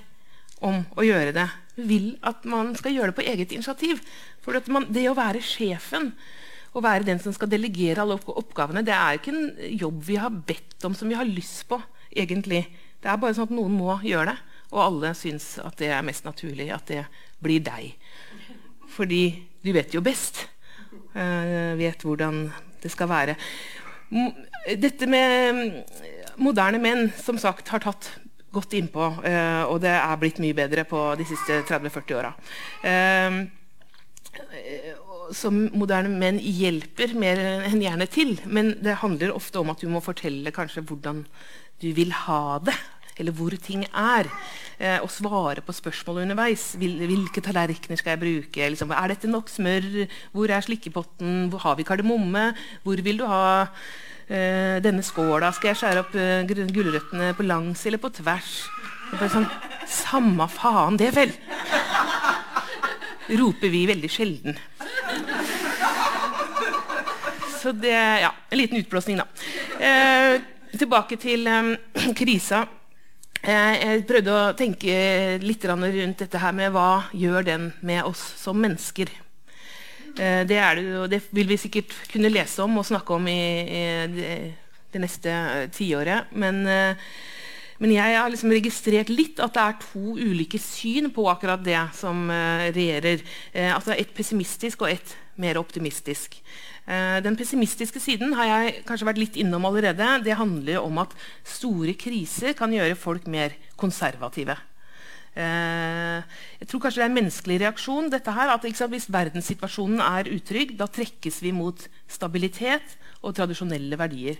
om 0.64 0.84
å 0.96 1.06
gjøre 1.06 1.34
det. 1.36 1.48
Jeg 1.76 1.88
vil 1.90 2.08
at 2.28 2.46
man 2.50 2.74
skal 2.80 2.96
gjøre 2.96 3.12
det 3.12 3.18
på 3.20 3.26
eget 3.28 3.56
initiativ. 3.56 4.02
For 4.44 4.58
man, 4.74 4.88
det 4.94 5.08
å 5.10 5.18
være 5.18 5.44
sjefen 5.44 6.12
å 6.72 6.84
være 6.84 7.08
den 7.08 7.20
som 7.20 7.34
skal 7.36 7.50
delegere 7.52 8.04
alle 8.04 8.16
oppgavene, 8.16 8.84
det 8.88 8.94
er 8.96 9.18
ikke 9.18 9.34
en 9.36 9.50
jobb 9.76 9.98
vi 10.08 10.16
har 10.22 10.32
bedt 10.32 10.86
om, 10.88 10.96
som 10.96 11.12
vi 11.12 11.18
har 11.20 11.28
lyst 11.28 11.66
på. 11.70 11.82
egentlig. 12.12 12.66
Det 13.02 13.08
er 13.08 13.20
bare 13.20 13.36
sånn 13.36 13.48
at 13.48 13.54
noen 13.56 13.72
må 13.72 13.94
gjøre 14.04 14.34
det, 14.34 14.40
og 14.72 14.82
alle 14.84 15.14
syns 15.16 15.56
at 15.64 15.78
det 15.80 15.94
er 15.96 16.04
mest 16.04 16.26
naturlig 16.28 16.68
at 16.76 16.90
det 16.92 17.06
blir 17.40 17.64
deg. 17.64 17.96
Fordi 18.92 19.24
du 19.64 19.72
vet 19.72 19.96
jo 19.96 20.04
best. 20.04 20.44
Uh, 20.92 21.78
vet 21.80 22.04
hvordan 22.06 22.46
det 22.82 22.92
skal 22.92 23.10
være. 23.12 23.38
Dette 24.82 25.08
med 25.08 25.86
moderne 26.42 26.82
menn 26.84 27.10
som 27.20 27.40
sagt 27.40 27.72
har 27.72 27.84
tatt 27.84 28.10
godt 28.52 28.76
innpå, 28.76 29.08
uh, 29.24 29.64
og 29.72 29.80
det 29.84 29.94
er 29.96 30.20
blitt 30.20 30.42
mye 30.44 30.58
bedre 30.58 30.84
på 30.88 31.04
de 31.20 31.28
siste 31.28 31.62
30-40 31.70 32.18
åra. 32.20 32.34
Uh, 32.84 33.46
som 35.36 35.58
moderne 35.76 36.12
menn 36.20 36.40
hjelper 36.40 37.14
mer 37.20 37.40
enn 37.68 37.82
gjerne 37.84 38.08
til. 38.12 38.36
Men 38.48 38.76
det 38.84 39.00
handler 39.04 39.36
ofte 39.36 39.62
om 39.62 39.72
at 39.72 39.84
du 39.84 39.88
må 39.92 40.04
fortelle 40.04 40.54
kanskje 40.56 40.84
hvordan 40.88 41.24
du 41.82 41.90
vil 41.98 42.12
ha 42.26 42.60
det, 42.64 42.76
eller 43.22 43.36
hvor 43.38 43.56
ting 43.62 43.86
er. 43.88 44.30
Eh, 44.82 44.98
og 45.04 45.12
svare 45.14 45.62
på 45.62 45.76
spørsmål 45.78 46.24
underveis. 46.24 46.72
Hvil, 46.82 47.04
hvilke 47.06 47.44
tallerkener 47.46 48.00
skal 48.00 48.16
jeg 48.16 48.22
bruke? 48.24 48.70
Liksom, 48.74 48.94
er 48.98 49.14
dette 49.14 49.30
nok 49.30 49.52
smør? 49.52 49.90
Hvor 50.34 50.50
er 50.50 50.66
slikkepotten? 50.66 51.52
Hvor 51.54 51.62
har 51.68 51.78
vi 51.78 51.86
kardemomme? 51.86 52.48
Hvor 52.84 53.04
vil 53.06 53.22
du 53.22 53.28
ha 53.30 53.44
eh, 54.26 54.82
denne 54.82 55.06
skåla? 55.06 55.54
Skal 55.54 55.72
jeg 55.72 55.82
skjære 55.84 56.06
opp 56.06 56.18
eh, 56.18 56.72
gulrøttene 56.74 57.36
på 57.38 57.46
langs 57.46 57.86
eller 57.86 58.02
på 58.02 58.10
tvers? 58.22 58.64
Sånn, 59.12 59.46
Samme 59.92 60.48
faen 60.50 60.98
det, 61.00 61.12
vel! 61.16 61.34
Roper 63.38 63.72
vi 63.72 63.86
veldig 63.90 64.10
sjelden. 64.12 64.58
Så 67.62 67.72
det 67.78 67.94
Ja, 67.94 68.32
en 68.50 68.58
liten 68.58 68.80
utblåsning, 68.82 69.20
da. 69.22 69.28
Eh, 69.78 70.42
tilbake 70.78 71.18
til 71.22 71.48
um, 71.48 71.76
krisa. 72.20 72.66
Eh, 73.42 73.76
jeg 73.82 74.04
prøvde 74.06 74.34
å 74.38 74.54
tenke 74.54 74.96
litt 75.42 75.64
rundt 75.66 76.20
dette 76.22 76.42
her 76.42 76.54
med 76.54 76.70
hva 76.76 77.10
gjør 77.18 77.46
den 77.48 77.72
med 77.82 78.06
oss 78.06 78.22
som 78.38 78.60
mennesker. 78.62 79.10
Eh, 80.14 80.44
det, 80.46 80.60
det, 80.78 81.08
det, 81.10 81.22
vil 81.34 81.50
vi 81.50 81.58
sikkert 81.58 81.96
kunne 82.12 82.30
lese 82.30 82.62
om 82.62 82.78
og 82.78 82.86
snakke 82.86 83.18
om 83.18 83.26
i, 83.32 83.42
i 83.66 83.84
det, 84.14 84.36
det, 84.94 85.02
neste 85.02 85.34
tiåret. 85.74 86.30
Men, 86.38 86.62
men, 87.82 87.96
jeg 87.96 88.20
har 88.20 88.30
liksom 88.30 88.54
registrert 88.54 89.10
litt 89.10 89.42
at 89.42 89.58
det 89.58 89.66
er 89.66 89.82
to 89.88 90.14
ulike 90.22 90.62
syn 90.62 91.10
på 91.10 91.26
akkurat 91.32 91.66
det 91.66 91.82
som 91.98 92.30
regjerer. 92.30 93.26
Altså 93.74 93.98
et 93.98 94.14
pessimistisk 94.14 94.86
og 94.86 94.94
et 94.94 95.18
mer 95.40 95.60
optimistisk. 95.62 96.38
Eh, 96.86 97.20
den 97.24 97.38
pessimistiske 97.38 98.02
siden 98.02 98.34
har 98.38 98.50
jeg 98.50 98.82
kanskje 98.88 99.08
vært 99.08 99.22
litt 99.22 99.38
innom 99.40 99.66
allerede. 99.70 100.08
Det 100.26 100.38
handler 100.38 100.82
om 100.82 101.02
at 101.04 101.14
store 101.48 101.94
kriser 102.00 102.56
kan 102.58 102.74
gjøre 102.74 102.98
folk 103.00 103.28
mer 103.32 103.56
konservative. 103.80 104.58
Eh, 105.32 106.20
jeg 106.60 106.68
tror 106.68 106.82
kanskje 106.84 107.00
det 107.00 107.06
er 107.06 107.12
en 107.12 107.20
menneskelig 107.20 107.60
reaksjon. 107.62 108.10
dette 108.10 108.32
her, 108.32 108.50
at 108.50 108.64
Hvis 108.64 109.10
verdenssituasjonen 109.10 110.00
er 110.02 110.32
utrygg, 110.34 110.78
da 110.78 110.88
trekkes 110.88 111.42
vi 111.42 111.52
mot 111.52 111.88
stabilitet 112.08 112.98
og 113.24 113.36
tradisjonelle 113.36 113.98
verdier. 113.98 114.38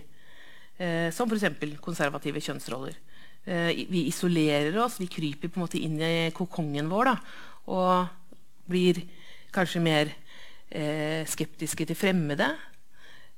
Eh, 0.78 1.10
som 1.10 1.30
f.eks. 1.30 1.78
konservative 1.80 2.40
kjønnsroller. 2.40 2.94
vi 3.44 4.06
isolerer 4.06 4.76
oss, 4.78 5.00
vi 5.00 5.08
kryper 5.08 5.48
på 5.48 5.58
en 5.58 5.64
måte 5.64 5.78
inn 5.82 5.98
i 5.98 6.30
kokongen 6.30 6.86
vår 6.88 7.04
da, 7.04 7.16
og 7.66 8.06
blir 8.70 9.02
kanskje 9.50 9.82
mer 9.82 10.12
skeptiske 11.28 11.84
til 11.88 11.98
fremmede. 11.98 12.46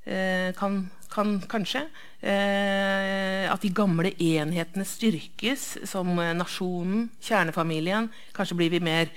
Eh, 0.05 0.53
kan, 0.53 0.83
kan, 1.09 1.39
kanskje. 1.49 1.87
Eh, 2.21 3.45
at 3.49 3.61
de 3.61 3.71
gamle 3.73 4.11
enhetene 4.21 4.85
styrkes, 4.85 5.63
som 5.89 6.13
nasjonen, 6.15 7.07
kjernefamilien. 7.25 8.11
Kanskje 8.35 8.57
blir 8.59 8.73
vi 8.73 8.83
mer 8.85 9.09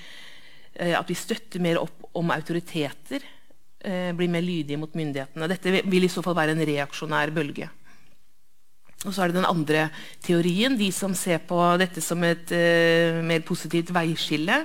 eh, 0.74 0.94
At 0.96 1.08
vi 1.10 1.16
støtter 1.18 1.60
mer 1.60 1.82
opp 1.82 2.08
om 2.16 2.32
autoriteter. 2.32 3.24
Eh, 3.78 4.12
blir 4.16 4.32
mer 4.32 4.42
lydige 4.42 4.80
mot 4.80 4.94
myndighetene. 4.96 5.50
Dette 5.52 5.82
vil 5.84 6.06
i 6.06 6.10
så 6.10 6.24
fall 6.24 6.38
være 6.38 6.56
en 6.56 6.64
reaksjonær 6.66 7.34
bølge. 7.36 7.68
Og 9.06 9.12
så 9.14 9.22
er 9.22 9.30
det 9.30 9.38
den 9.38 9.46
andre 9.46 9.84
teorien, 10.24 10.74
de 10.74 10.88
som 10.90 11.12
ser 11.14 11.38
på 11.46 11.58
dette 11.78 12.02
som 12.02 12.18
et 12.26 12.50
uh, 12.50 13.20
mer 13.22 13.44
positivt 13.46 13.92
veiskille. 13.94 14.56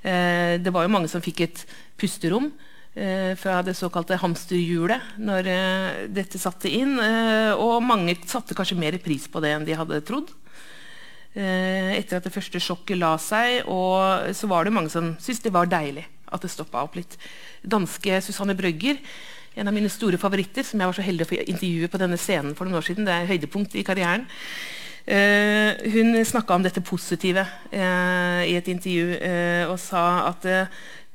Uh, 0.00 0.56
det 0.56 0.72
var 0.72 0.86
jo 0.86 0.92
mange 0.94 1.10
som 1.12 1.20
fikk 1.20 1.42
et 1.44 1.60
pusterom 2.00 2.48
eh, 2.48 2.73
fra 2.94 3.58
det 3.66 3.74
såkalte 3.74 4.20
hamsterhjulet 4.22 5.16
når 5.18 5.50
eh, 5.50 5.96
dette 6.14 6.38
satte 6.38 6.70
inn. 6.70 6.94
Eh, 7.02 7.50
og 7.58 7.82
mange 7.82 8.14
satte 8.30 8.54
kanskje 8.54 8.78
mer 8.78 8.96
pris 9.02 9.26
på 9.30 9.42
det 9.42 9.50
enn 9.54 9.66
de 9.66 9.74
hadde 9.78 10.02
trodd. 10.06 10.30
Eh, 11.34 11.96
etter 11.98 12.20
at 12.20 12.28
det 12.28 12.34
første 12.34 12.62
sjokket 12.62 13.00
la 13.00 13.16
seg, 13.18 13.66
og 13.66 14.30
så 14.38 14.50
var 14.50 14.66
det 14.66 14.76
mange 14.76 14.92
som 14.94 15.16
syntes 15.18 15.42
det 15.42 15.54
var 15.54 15.70
deilig 15.70 16.06
at 16.34 16.46
det 16.46 16.52
stoppa 16.54 16.84
opp 16.86 16.94
litt. 16.98 17.18
Danske 17.66 18.22
Susanne 18.22 18.54
Brøgger, 18.58 19.02
en 19.58 19.70
av 19.70 19.74
mine 19.74 19.90
store 19.90 20.18
favoritter, 20.18 20.66
som 20.66 20.78
jeg 20.78 20.90
var 20.90 20.96
så 20.96 21.06
heldig 21.06 21.26
å 21.26 21.30
få 21.30 21.42
intervjue 21.42 21.90
på 21.90 21.98
denne 22.02 22.18
scenen 22.18 22.54
for 22.58 22.66
noen 22.66 22.78
år 22.78 22.86
siden. 22.86 23.06
Det 23.06 23.14
er 23.14 23.30
høydepunkt 23.30 23.74
i 23.78 23.86
karrieren. 23.86 24.26
Hun 25.04 26.16
snakka 26.24 26.56
om 26.56 26.62
dette 26.64 26.80
positive 26.80 27.42
i 27.76 28.54
et 28.56 28.70
intervju 28.72 29.18
og 29.68 29.76
sa 29.78 30.04
at 30.30 30.46
Eh, 30.48 30.66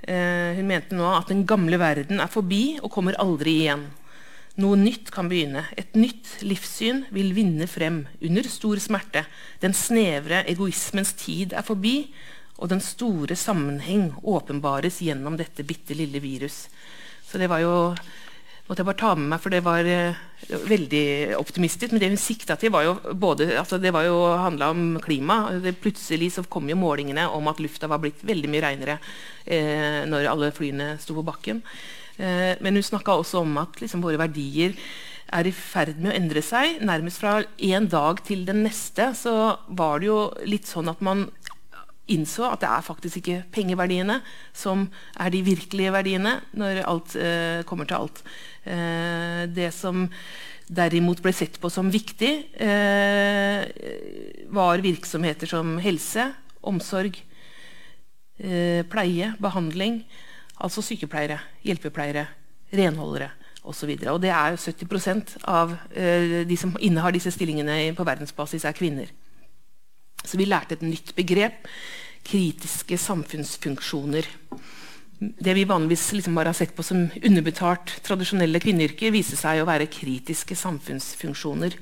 hun 0.07 0.67
mente 0.69 0.95
nå 0.95 1.05
at 1.11 1.27
den 1.29 1.41
gamle 1.45 1.77
verden 1.77 2.21
er 2.23 2.31
forbi 2.31 2.79
og 2.79 2.91
kommer 2.93 3.17
aldri 3.19 3.57
igjen. 3.65 3.83
Noe 4.59 4.75
nytt 4.75 5.11
kan 5.15 5.29
begynne. 5.31 5.61
Et 5.79 5.93
nytt 5.95 6.41
livssyn 6.43 7.05
vil 7.15 7.31
vinne 7.35 7.67
frem 7.69 8.01
under 8.19 8.47
stor 8.51 8.79
smerte. 8.83 9.23
Den 9.63 9.75
snevre 9.77 10.41
egoismens 10.51 11.13
tid 11.19 11.53
er 11.55 11.63
forbi, 11.67 12.09
og 12.59 12.71
den 12.73 12.81
store 12.83 13.37
sammenheng 13.39 14.09
åpenbares 14.19 14.99
gjennom 15.05 15.37
dette 15.39 15.63
bitte 15.63 15.95
lille 15.95 16.19
virus. 16.19 16.65
Så 17.23 17.39
det 17.39 17.47
var 17.47 17.63
jo 17.63 17.75
måtte 18.69 18.83
jeg 18.83 18.89
bare 18.91 19.01
ta 19.01 19.11
med 19.17 19.31
meg, 19.31 19.41
for 19.41 19.53
det 19.53 19.61
var 19.65 19.87
uh, 19.89 20.19
veldig 20.69 21.05
optimistisk. 21.39 21.91
Men 21.91 22.03
det 22.03 22.11
hun 22.13 22.21
sikta 22.21 22.57
til, 22.59 22.71
var 22.73 22.85
jo 22.85 22.95
både 23.17 23.49
altså 23.57 23.81
Det 23.81 23.93
var 23.95 24.05
jo 24.05 24.19
handla 24.37 24.69
om 24.75 24.83
klima. 25.01 25.41
Det, 25.63 25.73
plutselig 25.81 26.35
så 26.37 26.45
kom 26.45 26.69
jo 26.69 26.77
målingene 26.77 27.25
om 27.33 27.49
at 27.49 27.61
lufta 27.63 27.89
var 27.89 28.01
blitt 28.03 28.21
veldig 28.21 28.51
mye 28.53 28.65
reinere 28.67 28.99
uh, 29.01 30.05
når 30.09 30.29
alle 30.29 30.53
flyene 30.55 30.93
sto 31.01 31.17
på 31.17 31.25
bakken. 31.25 31.63
Uh, 32.19 32.53
men 32.61 32.77
hun 32.77 32.85
snakka 32.85 33.17
også 33.17 33.41
om 33.41 33.57
at 33.63 33.81
liksom, 33.81 34.05
våre 34.05 34.21
verdier 34.21 34.77
er 35.35 35.47
i 35.47 35.53
ferd 35.53 35.99
med 36.01 36.11
å 36.11 36.17
endre 36.17 36.41
seg. 36.45 36.79
Nærmest 36.85 37.21
fra 37.21 37.39
en 37.41 37.89
dag 37.89 38.21
til 38.25 38.45
den 38.47 38.63
neste 38.65 39.11
så 39.17 39.35
var 39.67 40.01
det 40.01 40.09
jo 40.09 40.19
litt 40.49 40.69
sånn 40.69 40.89
at 40.91 41.01
man 41.05 41.27
innså 42.13 42.45
at 42.49 42.61
det 42.63 42.69
er 42.69 42.85
faktisk 42.85 43.21
ikke 43.21 43.39
pengeverdiene 43.53 44.19
som 44.55 44.87
er 45.19 45.33
de 45.33 45.41
virkelige 45.45 45.93
verdiene 45.93 46.39
når 46.57 46.83
alt 46.89 47.15
eh, 47.19 47.63
kommer 47.69 47.89
til 47.89 47.99
alt. 47.99 48.23
Eh, 48.65 49.43
det 49.53 49.71
som 49.75 50.07
derimot 50.69 51.21
ble 51.25 51.33
sett 51.33 51.57
på 51.61 51.71
som 51.73 51.89
viktig, 51.89 52.31
eh, 52.61 53.65
var 54.53 54.85
virksomheter 54.85 55.49
som 55.49 55.77
helse, 55.81 56.29
omsorg, 56.61 57.17
eh, 58.37 58.83
pleie, 58.85 59.33
behandling. 59.41 60.03
Altså 60.59 60.83
sykepleiere, 60.83 61.39
hjelpepleiere, 61.63 62.27
renholdere. 62.73 63.31
Og, 63.63 63.75
og 63.75 64.21
det 64.21 64.29
er 64.29 64.53
jo 64.53 64.57
70 64.57 65.37
av 65.43 65.73
eh, 65.91 66.45
de 66.47 66.57
som 66.57 66.75
innehar 66.79 67.11
disse 67.11 67.31
stillingene 67.31 67.93
på 67.95 68.05
verdensbasis, 68.07 68.65
er 68.65 68.77
kvinner. 68.77 69.09
Så 70.29 70.37
vi 70.37 70.45
lærte 70.45 70.77
et 70.77 70.85
nytt 70.85 71.15
begrep 71.17 71.65
kritiske 72.29 72.97
samfunnsfunksjoner. 73.01 74.27
Det 75.19 75.55
vi 75.55 75.67
vanligvis 75.67 76.05
liksom 76.15 76.37
bare 76.37 76.53
har 76.53 76.57
sett 76.57 76.75
på 76.77 76.85
som 76.85 77.07
underbetalt 77.17 77.97
tradisjonelle 78.05 78.61
kvinneyrker, 78.63 79.11
viser 79.11 79.39
seg 79.39 79.61
å 79.63 79.67
være 79.67 79.89
kritiske 79.91 80.55
samfunnsfunksjoner. 80.59 81.75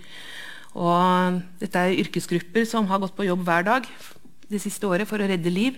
Og 0.77 1.41
dette 1.61 1.83
er 1.83 1.99
yrkesgrupper 2.03 2.65
som 2.69 2.87
har 2.89 3.01
gått 3.03 3.17
på 3.17 3.27
jobb 3.27 3.43
hver 3.45 3.67
dag 3.67 3.89
det 4.47 4.61
siste 4.63 4.87
året 4.87 5.09
for 5.09 5.19
å 5.19 5.27
redde 5.27 5.51
liv, 5.51 5.77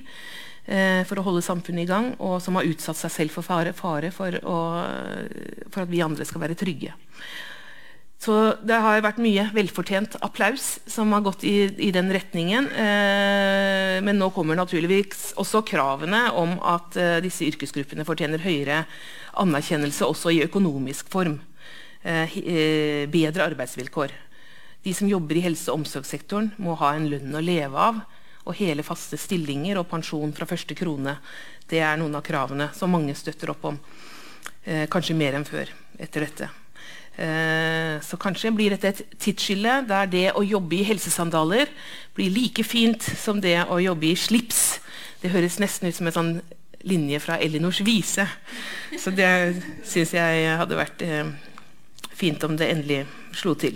eh, 0.68 1.02
for 1.10 1.20
å 1.20 1.26
holde 1.26 1.42
samfunnet 1.42 1.88
i 1.88 1.90
gang, 1.90 2.12
og 2.20 2.38
som 2.44 2.60
har 2.60 2.68
utsatt 2.70 3.00
seg 3.00 3.12
selv 3.16 3.34
for 3.34 3.48
fare, 3.48 3.74
fare 3.74 4.12
for, 4.14 4.36
å, 4.46 4.58
for 5.72 5.84
at 5.84 5.90
vi 5.90 6.04
andre 6.06 6.28
skal 6.28 6.44
være 6.46 6.60
trygge. 6.60 6.94
Så 8.20 8.34
det 8.68 8.76
har 8.84 9.00
vært 9.00 9.22
mye 9.24 9.46
velfortjent 9.56 10.18
applaus 10.26 10.82
som 10.92 11.14
har 11.16 11.24
gått 11.24 11.46
i, 11.48 11.70
i 11.72 11.92
den 11.96 12.12
retningen. 12.12 12.68
Eh, 12.68 13.96
men 14.04 14.20
nå 14.20 14.28
kommer 14.36 14.60
naturligvis 14.60 15.30
også 15.40 15.62
kravene 15.64 16.26
om 16.36 16.58
at 16.60 17.00
eh, 17.00 17.22
disse 17.24 17.48
yrkesgruppene 17.48 18.04
fortjener 18.08 18.44
høyere 18.44 18.82
anerkjennelse 19.40 20.04
også 20.04 20.36
i 20.36 20.44
økonomisk 20.44 21.08
form. 21.16 21.40
Eh, 22.04 22.38
eh, 22.44 23.08
bedre 23.08 23.48
arbeidsvilkår. 23.54 24.12
De 24.84 24.94
som 24.94 25.08
jobber 25.08 25.40
i 25.40 25.48
helse- 25.48 25.72
og 25.72 25.82
omsorgssektoren, 25.82 26.54
må 26.60 26.76
ha 26.80 26.94
en 26.96 27.08
lønn 27.12 27.36
å 27.36 27.44
leve 27.44 27.88
av. 27.88 28.04
Og 28.48 28.56
hele 28.60 28.84
faste 28.84 29.16
stillinger 29.20 29.80
og 29.80 29.90
pensjon 29.92 30.36
fra 30.36 30.48
første 30.48 30.76
krone. 30.76 31.18
Det 31.70 31.80
er 31.80 32.00
noen 32.00 32.20
av 32.20 32.24
kravene 32.28 32.72
som 32.76 32.92
mange 32.92 33.16
støtter 33.16 33.56
opp 33.56 33.64
om. 33.64 33.80
Eh, 34.64 34.88
kanskje 34.92 35.16
mer 35.16 35.40
enn 35.40 35.48
før 35.48 35.72
etter 36.00 36.28
dette. 36.28 36.50
Eh, 37.20 38.00
så 38.00 38.16
kanskje 38.16 38.54
blir 38.56 38.72
dette 38.72 38.94
et 38.94 39.16
tidsskille 39.20 39.82
der 39.90 40.08
det 40.08 40.28
å 40.40 40.44
jobbe 40.46 40.78
i 40.78 40.86
helsesandaler 40.88 41.68
blir 42.16 42.32
like 42.32 42.64
fint 42.64 43.04
som 43.04 43.42
det 43.44 43.58
å 43.68 43.80
jobbe 43.84 44.08
i 44.08 44.16
slips. 44.16 44.80
Det 45.20 45.34
høres 45.34 45.60
nesten 45.60 45.90
ut 45.90 45.98
som 45.98 46.08
en 46.08 46.16
sånn 46.16 46.32
linje 46.88 47.20
fra 47.20 47.36
Elinors 47.44 47.82
vise. 47.84 48.24
Så 48.96 49.12
det 49.12 49.28
syns 49.84 50.16
jeg 50.16 50.48
hadde 50.62 50.80
vært 50.80 51.04
eh, 51.04 51.28
fint 52.16 52.44
om 52.48 52.56
det 52.56 52.72
endelig 52.72 53.04
slo 53.36 53.58
til. 53.60 53.76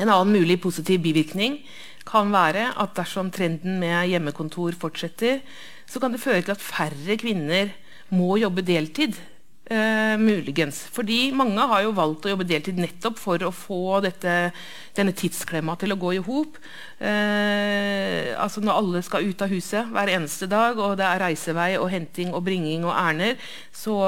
En 0.00 0.08
annen 0.08 0.32
mulig 0.32 0.56
positiv 0.62 1.04
bivirkning 1.04 1.60
kan 2.08 2.32
være 2.32 2.70
at 2.80 2.96
dersom 2.96 3.28
trenden 3.34 3.76
med 3.82 4.08
hjemmekontor 4.08 4.76
fortsetter, 4.80 5.42
så 5.84 6.00
kan 6.00 6.16
det 6.16 6.24
føre 6.24 6.40
til 6.46 6.56
at 6.56 6.64
færre 6.64 7.20
kvinner 7.20 7.74
må 8.08 8.38
jobbe 8.40 8.64
deltid 8.64 9.18
Uh, 9.66 10.14
muligens. 10.22 10.76
Fordi 10.94 11.32
mange 11.34 11.58
har 11.66 11.80
jo 11.82 11.94
valgt 11.96 12.28
å 12.28 12.30
jobbe 12.30 12.44
deltid 12.46 12.76
nettopp 12.78 13.16
for 13.18 13.42
å 13.42 13.48
få 13.50 13.96
dette, 14.04 14.52
denne 14.94 15.10
tidsklemma 15.10 15.74
til 15.80 15.90
å 15.90 15.96
gå 15.98 16.12
i 16.14 16.20
hop. 16.22 16.60
Uh, 17.00 18.30
altså 18.38 18.62
når 18.62 18.78
alle 18.78 19.02
skal 19.02 19.26
ut 19.26 19.42
av 19.42 19.50
huset 19.50 19.90
hver 19.90 20.12
eneste 20.14 20.46
dag, 20.52 20.78
og 20.78 20.94
det 21.00 21.08
er 21.08 21.24
reisevei 21.24 21.72
og 21.80 21.90
henting 21.90 22.30
og 22.30 22.44
bringing 22.46 22.86
og 22.86 22.94
ærender, 22.94 23.42
så 23.74 23.98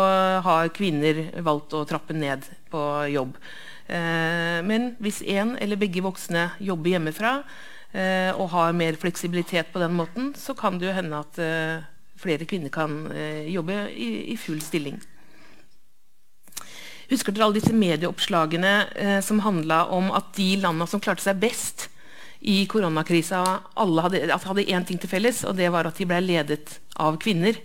har 0.46 0.70
kvinner 0.78 1.24
valgt 1.42 1.74
å 1.74 1.82
trappe 1.90 2.14
ned 2.14 2.46
på 2.70 2.84
jobb. 3.16 3.34
Uh, 3.90 4.62
men 4.62 4.92
hvis 5.02 5.24
én 5.26 5.56
eller 5.58 5.82
begge 5.82 6.06
voksne 6.06 6.52
jobber 6.62 6.94
hjemmefra 6.94 7.34
og 8.36 8.50
har 8.52 8.74
mer 8.76 8.98
fleksibilitet 9.00 9.70
på 9.72 9.80
den 9.80 9.94
måten, 9.96 10.34
så 10.36 10.52
kan 10.54 10.76
det 10.76 10.90
jo 10.90 10.92
hende 10.92 11.22
at 11.24 11.38
flere 12.20 12.44
kvinner 12.44 12.68
kan 12.68 13.06
jobbe 13.48 13.86
i, 13.96 14.10
i 14.34 14.36
full 14.36 14.60
stilling. 14.60 15.00
Husker 17.08 17.32
dere 17.32 17.46
alle 17.46 17.56
disse 17.56 17.72
medieoppslagene 17.72 18.72
eh, 18.92 19.20
som 19.24 19.40
handla 19.40 19.86
om 19.96 20.10
at 20.12 20.34
de 20.36 20.50
landene 20.60 20.88
som 20.90 21.00
klarte 21.00 21.24
seg 21.24 21.40
best 21.40 21.88
i 22.38 22.60
koronakrisa, 22.70 23.40
alle 23.80 24.04
hadde, 24.04 24.20
altså 24.30 24.54
én 24.60 24.84
ting 24.86 25.00
til 25.00 25.10
felles, 25.10 25.42
og 25.48 25.56
det 25.58 25.72
var 25.74 25.88
at 25.88 25.98
de 25.98 26.06
ble 26.06 26.20
ledet 26.22 26.78
av 27.00 27.16
kvinner. 27.18 27.56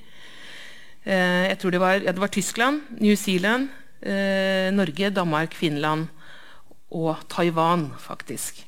Eh, 1.03 1.51
jeg 1.51 1.59
tror 1.59 1.75
det 1.75 1.83
var, 1.83 1.99
ja, 1.99 2.15
det 2.15 2.23
var 2.23 2.31
Tyskland, 2.33 2.81
New 3.03 3.15
Zealand, 3.19 3.69
eh, 4.01 4.71
Norge, 4.73 5.11
Danmark, 5.11 5.53
Finland 5.53 6.07
og 6.93 7.19
Taiwan, 7.29 7.91
faktisk. 7.99 8.63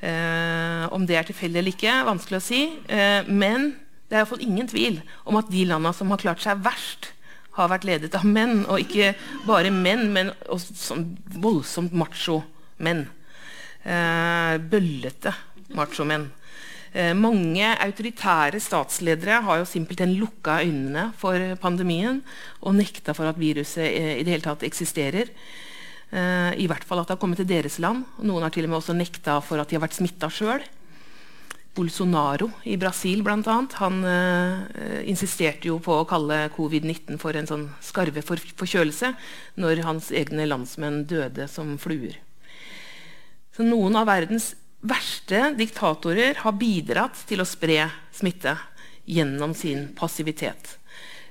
Eh, 0.00 0.84
om 0.92 1.06
det 1.06 1.16
er 1.16 1.28
tilfeldig 1.28 1.60
eller 1.60 1.76
ikke, 1.76 2.00
vanskelig 2.08 2.40
å 2.40 2.44
si. 2.48 2.62
Eh, 2.88 3.28
men 3.28 3.74
det 4.08 4.16
er 4.16 4.24
iallfall 4.24 4.44
ingen 4.44 4.68
tvil 4.68 5.00
om 5.24 5.38
at 5.40 5.52
de 5.52 5.64
landene 5.68 5.94
som 5.96 6.10
har 6.12 6.20
klart 6.20 6.42
seg 6.44 6.64
verst 6.64 7.13
har 7.54 7.70
vært 7.70 7.86
ledet 7.88 8.14
av 8.18 8.24
menn, 8.26 8.64
og 8.66 8.82
ikke 8.82 9.12
bare 9.46 9.72
menn, 9.74 10.08
men 10.14 10.32
også 10.52 10.98
voldsomt 11.40 11.94
macho-menn. 11.96 13.06
Eh, 13.84 14.54
bøllete 14.58 15.34
macho-menn. 15.76 16.30
Eh, 16.94 17.10
mange 17.18 17.66
autoritære 17.82 18.60
statsledere 18.62 19.40
har 19.42 19.58
jo 19.58 19.66
simpelthen 19.66 20.12
lukka 20.14 20.60
øynene 20.62 21.08
for 21.18 21.56
pandemien 21.58 22.20
og 22.62 22.76
nekta 22.78 23.16
for 23.18 23.26
at 23.26 23.40
viruset 23.40 23.82
eh, 23.88 24.12
i 24.20 24.22
det 24.22 24.36
hele 24.36 24.46
tatt 24.46 24.62
eksisterer. 24.62 25.32
Eh, 26.14 26.52
I 26.62 26.68
hvert 26.70 26.86
fall 26.86 27.02
at 27.02 27.10
det 27.10 27.16
har 27.16 27.22
kommet 27.24 27.42
til 27.42 27.50
deres 27.50 27.80
land. 27.82 28.04
Noen 28.22 28.46
har 28.46 28.54
til 28.54 28.68
og 28.68 28.70
med 28.70 28.78
også 28.78 28.94
nekta 28.94 29.40
for 29.42 29.58
at 29.58 29.66
de 29.66 29.74
har 29.74 29.82
vært 29.82 29.98
smitta 29.98 30.30
sjøl. 30.30 30.62
Bolsonaro 31.74 32.50
i 32.70 32.76
Brasil 32.78 33.22
bl.a. 33.26 33.56
Han 33.80 33.96
uh, 34.06 35.00
insisterte 35.10 35.68
jo 35.68 35.80
på 35.82 35.96
å 36.00 36.06
kalle 36.08 36.46
covid-19 36.54 37.18
for 37.22 37.34
en 37.34 37.48
sånn 37.50 37.64
skarve 37.82 38.22
for 38.22 38.38
forkjølelse 38.60 39.10
når 39.62 39.82
hans 39.86 40.12
egne 40.14 40.46
landsmenn 40.46 41.02
døde 41.10 41.48
som 41.50 41.74
fluer. 41.82 42.20
Så 43.54 43.66
noen 43.66 43.98
av 43.98 44.06
verdens 44.10 44.52
verste 44.84 45.50
diktatorer 45.58 46.38
har 46.44 46.56
bidratt 46.60 47.24
til 47.28 47.42
å 47.42 47.48
spre 47.48 47.88
smitte 48.14 48.54
gjennom 49.10 49.54
sin 49.58 49.88
passivitet. 49.98 50.76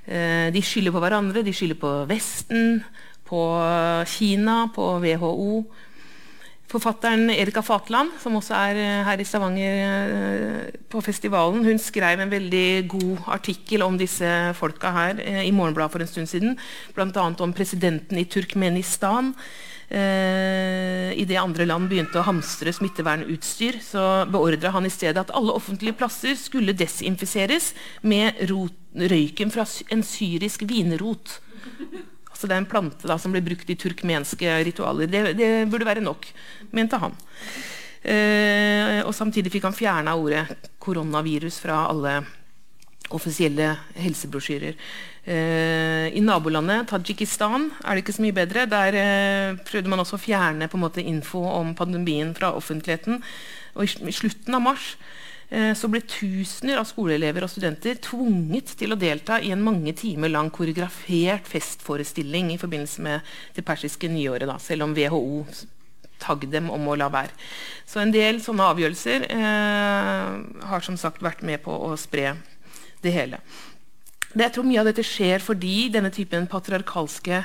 Uh, 0.04 0.52
de 0.52 0.60
skylder 0.60 0.92
på 0.92 1.04
hverandre, 1.04 1.46
de 1.48 1.56
skylder 1.56 1.80
på 1.80 1.96
Vesten, 2.12 2.84
på 3.24 3.40
Kina, 4.12 4.66
på 4.76 4.92
WHO 5.00 5.64
Forfatteren 6.74 7.30
Erika 7.30 7.62
Fatland, 7.62 8.16
som 8.18 8.40
også 8.40 8.56
er 8.58 8.80
eh, 8.82 9.02
her 9.06 9.22
i 9.22 9.26
Stavanger 9.28 9.82
eh, 9.84 10.80
på 10.90 11.04
festivalen, 11.06 11.62
hun 11.68 11.78
skrev 11.78 12.24
en 12.24 12.32
veldig 12.32 12.88
god 12.90 13.28
artikkel 13.36 13.86
om 13.86 14.00
disse 14.00 14.30
folka 14.58 14.90
her 14.96 15.22
eh, 15.22 15.44
i 15.46 15.54
Morgenbladet 15.54 15.94
for 15.94 16.02
en 16.02 16.10
stund 16.10 16.32
siden. 16.32 16.58
Bl.a. 16.96 17.28
om 17.46 17.54
presidenten 17.54 18.18
i 18.18 18.26
Turkmenistan. 18.26 19.30
Eh, 19.94 21.14
Idet 21.22 21.38
andre 21.38 21.68
land 21.70 21.92
begynte 21.92 22.18
å 22.24 22.26
hamstre 22.26 22.74
smittevernutstyr, 22.74 23.78
så 23.86 24.08
beordra 24.34 24.74
han 24.74 24.90
i 24.90 24.94
stedet 24.94 25.22
at 25.22 25.34
alle 25.38 25.54
offentlige 25.54 25.94
plasser 26.00 26.34
skulle 26.40 26.74
desinfiseres 26.74 27.76
med 28.02 28.42
rot, 28.50 28.74
røyken 28.98 29.54
fra 29.54 29.68
en 29.94 30.02
syrisk 30.06 30.66
vinrot. 30.70 31.38
Så 32.44 32.50
det 32.52 32.58
er 32.58 32.66
en 32.66 32.68
plante 32.68 33.08
da, 33.08 33.16
som 33.16 33.32
blir 33.32 33.44
brukt 33.46 33.70
i 33.72 33.78
turkmenske 33.80 34.58
ritualer. 34.68 35.08
Det, 35.08 35.22
det 35.40 35.48
burde 35.72 35.88
være 35.88 36.04
nok, 36.04 36.26
mente 36.76 37.00
han. 37.00 37.16
Eh, 38.04 39.00
og 39.08 39.14
Samtidig 39.16 39.54
fikk 39.54 39.70
han 39.70 39.78
fjerna 39.78 40.18
ordet 40.20 40.44
koronavirus 40.84 41.62
fra 41.64 41.86
alle 41.88 42.18
offisielle 43.16 43.70
helsebrosjyrer. 43.96 44.76
Eh, 45.24 46.10
I 46.12 46.20
nabolandet 46.20 46.90
Tadsjikistan 46.92 47.70
er 47.80 47.96
det 47.96 48.04
ikke 48.04 48.18
så 48.18 48.26
mye 48.26 48.36
bedre. 48.36 48.68
Der 48.68 49.00
eh, 49.00 49.64
prøvde 49.64 49.96
man 49.96 50.04
også 50.04 50.20
å 50.20 50.26
fjerne 50.26 50.68
måte, 50.76 51.00
info 51.00 51.46
om 51.48 51.72
pandemien 51.80 52.36
fra 52.36 52.52
offentligheten. 52.60 53.24
Og 53.80 53.88
i, 53.88 54.12
slutten 54.20 54.60
av 54.60 54.68
mars 54.68 54.98
så 55.78 55.86
ble 55.92 56.00
tusener 56.10 56.80
av 56.82 56.88
skoleelever 56.90 57.46
og 57.46 57.52
studenter 57.52 58.00
tvunget 58.02 58.72
til 58.80 58.96
å 58.96 58.98
delta 58.98 59.38
i 59.38 59.52
en 59.54 59.62
mange 59.62 59.94
timer 60.00 60.32
lang 60.34 60.50
koreografert 60.54 61.46
festforestilling 61.46 62.50
i 62.56 62.58
forbindelse 62.58 63.04
med 63.06 63.36
det 63.54 63.66
persiske 63.68 64.10
nyåret, 64.10 64.48
da, 64.50 64.58
selv 64.58 64.88
om 64.88 64.96
WHO 64.98 65.44
tagg 66.24 66.48
dem 66.52 66.72
om 66.74 66.88
å 66.88 66.98
la 67.00 67.10
være. 67.14 67.36
Så 67.90 68.02
en 68.02 68.14
del 68.14 68.42
sånne 68.44 68.70
avgjørelser 68.74 69.28
eh, 69.28 70.34
har 70.70 70.86
som 70.86 70.98
sagt 71.00 71.24
vært 71.26 71.44
med 71.46 71.64
på 71.66 71.74
å 71.74 71.94
spre 72.00 72.36
det 73.04 73.14
hele. 73.16 73.42
Det, 74.34 74.48
jeg 74.48 74.56
tror 74.56 74.68
Mye 74.68 74.82
av 74.82 74.90
dette 74.90 75.06
skjer 75.06 75.44
fordi 75.44 75.90
denne 75.94 76.14
typen 76.14 76.50
patriarkalske 76.50 77.44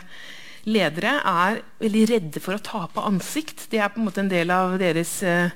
ledere 0.68 1.18
er 1.20 1.60
veldig 1.82 2.04
redde 2.10 2.42
for 2.44 2.56
å 2.56 2.64
tape 2.64 3.04
ansikt. 3.04 3.66
Det 3.72 3.80
er 3.82 3.92
på 3.92 4.00
en 4.00 4.08
måte 4.08 4.22
en 4.24 4.32
del 4.32 4.52
av 4.54 4.78
deres 4.80 5.18
eh, 5.26 5.54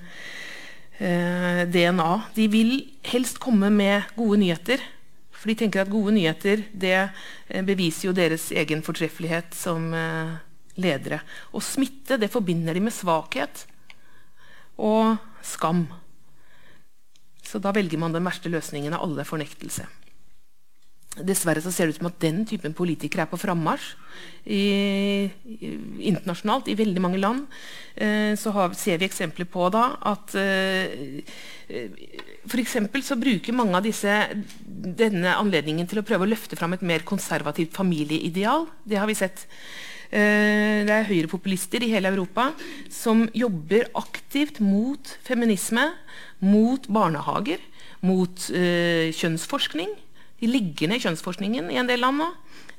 eh, 0.98 1.62
DNA. 1.68 2.10
De 2.34 2.48
vil 2.52 2.74
helst 3.06 3.40
komme 3.42 3.70
med 3.72 4.10
gode 4.16 4.40
nyheter. 4.42 4.82
For 5.32 5.50
de 5.50 5.58
tenker 5.58 5.82
at 5.82 5.90
gode 5.92 6.14
nyheter 6.14 6.66
det 6.70 6.96
eh, 6.98 7.64
beviser 7.66 8.10
jo 8.10 8.16
deres 8.16 8.50
egen 8.54 8.84
fortreffelighet 8.86 9.56
som 9.56 9.88
eh, 9.96 10.36
ledere. 10.82 11.22
Og 11.52 11.64
smitte 11.64 12.20
det 12.20 12.30
forbinder 12.32 12.76
de 12.76 12.84
med 12.84 12.94
svakhet 12.94 13.66
og 14.78 15.18
skam. 15.44 15.86
Så 17.42 17.60
da 17.60 17.72
velger 17.74 18.00
man 18.00 18.14
den 18.14 18.24
verste 18.24 18.52
løsningen 18.52 18.94
av 18.96 19.04
alle 19.04 19.26
fornektelse. 19.28 19.88
Dessverre 21.20 21.60
så 21.60 21.68
ser 21.68 21.86
det 21.86 21.92
ut 21.92 22.00
som 22.00 22.08
at 22.08 22.22
den 22.24 22.38
typen 22.48 22.72
politikere 22.72 23.26
er 23.26 23.28
på 23.28 23.36
frammarsj 23.40 23.90
internasjonalt 24.42 26.66
i 26.72 26.78
veldig 26.78 27.02
mange 27.04 27.20
land. 27.20 27.44
Eh, 27.94 28.32
så 28.38 28.50
har, 28.56 28.72
ser 28.78 28.98
vi 29.00 29.06
eksempler 29.06 29.46
på 29.52 29.68
da 29.72 29.84
at 30.08 30.34
eh, 30.40 31.20
F.eks. 32.48 32.76
så 33.06 33.16
bruker 33.20 33.56
mange 33.56 33.76
av 33.78 33.84
disse 33.86 34.12
denne 34.64 35.36
anledningen 35.36 35.86
til 35.88 35.98
å 36.00 36.06
prøve 36.06 36.24
å 36.26 36.32
løfte 36.32 36.56
fram 36.58 36.72
et 36.76 36.84
mer 36.84 37.00
konservativt 37.06 37.72
familieideal. 37.76 38.66
Det 38.84 38.98
har 39.00 39.08
vi 39.10 39.16
sett. 39.18 39.38
Eh, 40.12 40.78
det 40.88 40.94
er 40.96 41.08
høyrepopulister 41.08 41.80
i 41.84 41.92
hele 41.92 42.08
Europa 42.12 42.44
som 42.92 43.28
jobber 43.36 43.82
aktivt 44.00 44.60
mot 44.64 45.18
feminisme, 45.24 45.84
mot 46.40 46.88
barnehager, 46.88 47.60
mot 48.00 48.50
eh, 48.56 49.12
kjønnsforskning 49.12 49.92
de 50.42 50.50
ligger 50.50 50.90
ned 50.90 50.98
kjønnsforskningen 51.04 51.68
i 51.70 51.76
en 51.78 51.86
del 51.86 52.00
land 52.02 52.18
nå. 52.18 52.26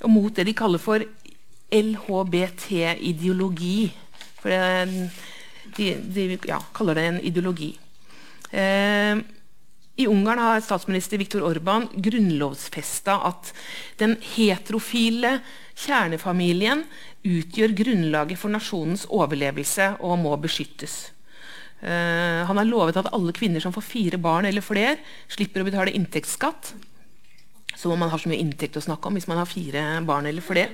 Og 0.04 0.12
mot 0.12 0.36
det 0.36 0.44
de 0.50 0.54
kaller 0.58 0.82
for 0.84 1.00
LHBT-ideologi. 1.74 3.94
For 4.42 4.50
det, 4.52 4.60
de, 5.78 5.86
de 6.12 6.24
ja, 6.50 6.60
kaller 6.76 6.94
det 7.00 7.06
en 7.08 7.22
ideologi. 7.24 7.72
Eh, 8.52 9.16
I 9.96 10.08
Ungarn 10.12 10.44
har 10.44 10.60
statsminister 10.66 11.16
Viktor 11.22 11.42
Orban 11.48 11.88
grunnlovfesta 11.96 13.14
at 13.32 13.54
den 14.02 14.14
heterofile 14.36 15.40
kjernefamilien 15.80 16.84
utgjør 17.24 17.72
grunnlaget 17.80 18.38
for 18.42 18.50
nasjonens 18.52 19.08
overlevelse 19.08 20.04
og 20.04 20.20
må 20.26 20.34
beskyttes. 20.44 21.16
Uh, 21.84 22.48
han 22.48 22.56
har 22.56 22.64
lovet 22.64 22.96
at 22.96 23.12
alle 23.12 23.36
kvinner 23.36 23.60
som 23.60 23.74
får 23.76 23.84
fire 23.84 24.16
barn 24.22 24.46
eller 24.48 24.64
flere, 24.64 24.96
slipper 25.28 25.60
å 25.60 25.66
betale 25.68 25.92
inntektsskatt 25.92 26.72
som 27.84 27.94
om 27.94 28.00
man 28.00 28.12
har 28.14 28.22
så 28.22 28.32
mye 28.32 28.42
inntekt 28.42 28.80
å 28.80 28.86
snakke 28.86 29.10
om 29.10 29.20
hvis 29.20 29.30
man 29.30 29.42
har 29.42 29.50
fire 29.50 29.84
barn 30.08 30.30
eller 30.30 30.46
flere. 30.46 30.72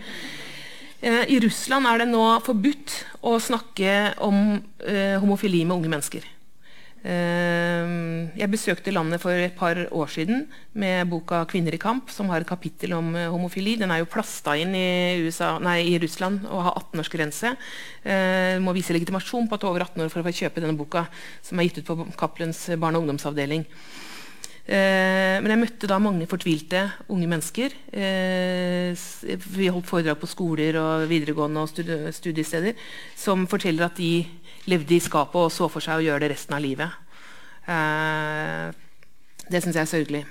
Eh, 1.02 1.24
I 1.32 1.40
Russland 1.44 1.88
er 1.88 2.04
det 2.04 2.10
nå 2.12 2.24
forbudt 2.46 2.98
å 3.26 3.38
snakke 3.42 4.18
om 4.26 4.60
eh, 4.84 5.16
homofili 5.22 5.64
med 5.66 5.80
unge 5.80 5.92
mennesker. 5.96 6.28
Eh, 7.00 7.92
jeg 8.36 8.52
besøkte 8.52 8.92
landet 8.92 9.22
for 9.24 9.32
et 9.32 9.56
par 9.56 9.80
år 9.96 10.10
siden 10.12 10.44
med 10.76 11.08
boka 11.08 11.46
'Kvinner 11.48 11.74
i 11.74 11.80
kamp', 11.80 12.12
som 12.12 12.28
har 12.28 12.42
et 12.42 12.48
kapittel 12.48 12.94
om 12.94 13.16
homofili. 13.16 13.78
Den 13.80 13.92
er 13.92 14.00
jo 14.00 14.12
plasta 14.12 14.58
inn 14.60 14.76
i, 14.76 15.24
USA, 15.24 15.58
nei, 15.60 15.80
i 15.88 16.00
Russland 16.00 16.44
og 16.46 16.64
har 16.68 16.76
18-årsgrense. 16.76 17.56
Eh, 18.04 18.60
må 18.60 18.76
vise 18.76 18.94
legitimasjon 18.94 19.48
på 19.48 19.56
at 19.56 19.62
du 19.62 19.68
er 19.68 19.72
over 19.72 19.88
18 19.88 20.04
år 20.04 20.12
for 20.12 20.20
å 20.20 20.28
få 20.28 20.36
kjøpe 20.36 20.60
denne 20.60 20.78
boka, 20.78 21.08
som 21.42 21.60
er 21.60 21.70
gitt 21.70 21.80
ut 21.80 21.88
på 21.88 22.12
Cappelens 22.18 22.68
barne- 22.76 23.00
og 23.00 23.08
ungdomsavdeling. 23.08 23.66
Eh, 24.70 25.40
men 25.42 25.50
jeg 25.50 25.62
møtte 25.64 25.88
da 25.90 25.98
mange 25.98 26.28
fortvilte 26.30 26.84
unge 27.10 27.30
mennesker. 27.32 27.74
Eh, 27.90 28.94
vi 29.56 29.70
holdt 29.72 29.90
foredrag 29.90 30.20
på 30.22 30.30
skoler 30.30 30.78
og 30.78 31.08
videregående 31.10 31.64
og 31.64 32.14
studiesteder 32.14 32.78
som 33.18 33.48
forteller 33.50 33.88
at 33.88 33.98
de 33.98 34.28
levde 34.70 34.94
i 34.94 35.02
skapet 35.02 35.42
og 35.42 35.54
så 35.54 35.72
for 35.74 35.82
seg 35.82 35.98
å 35.98 36.06
gjøre 36.06 36.28
det 36.28 36.36
resten 36.36 36.54
av 36.54 36.62
livet. 36.62 37.16
Eh, 37.66 38.70
det 39.50 39.64
syns 39.64 39.74
jeg 39.80 39.88
er 39.88 39.94
sørgelig. 39.96 40.24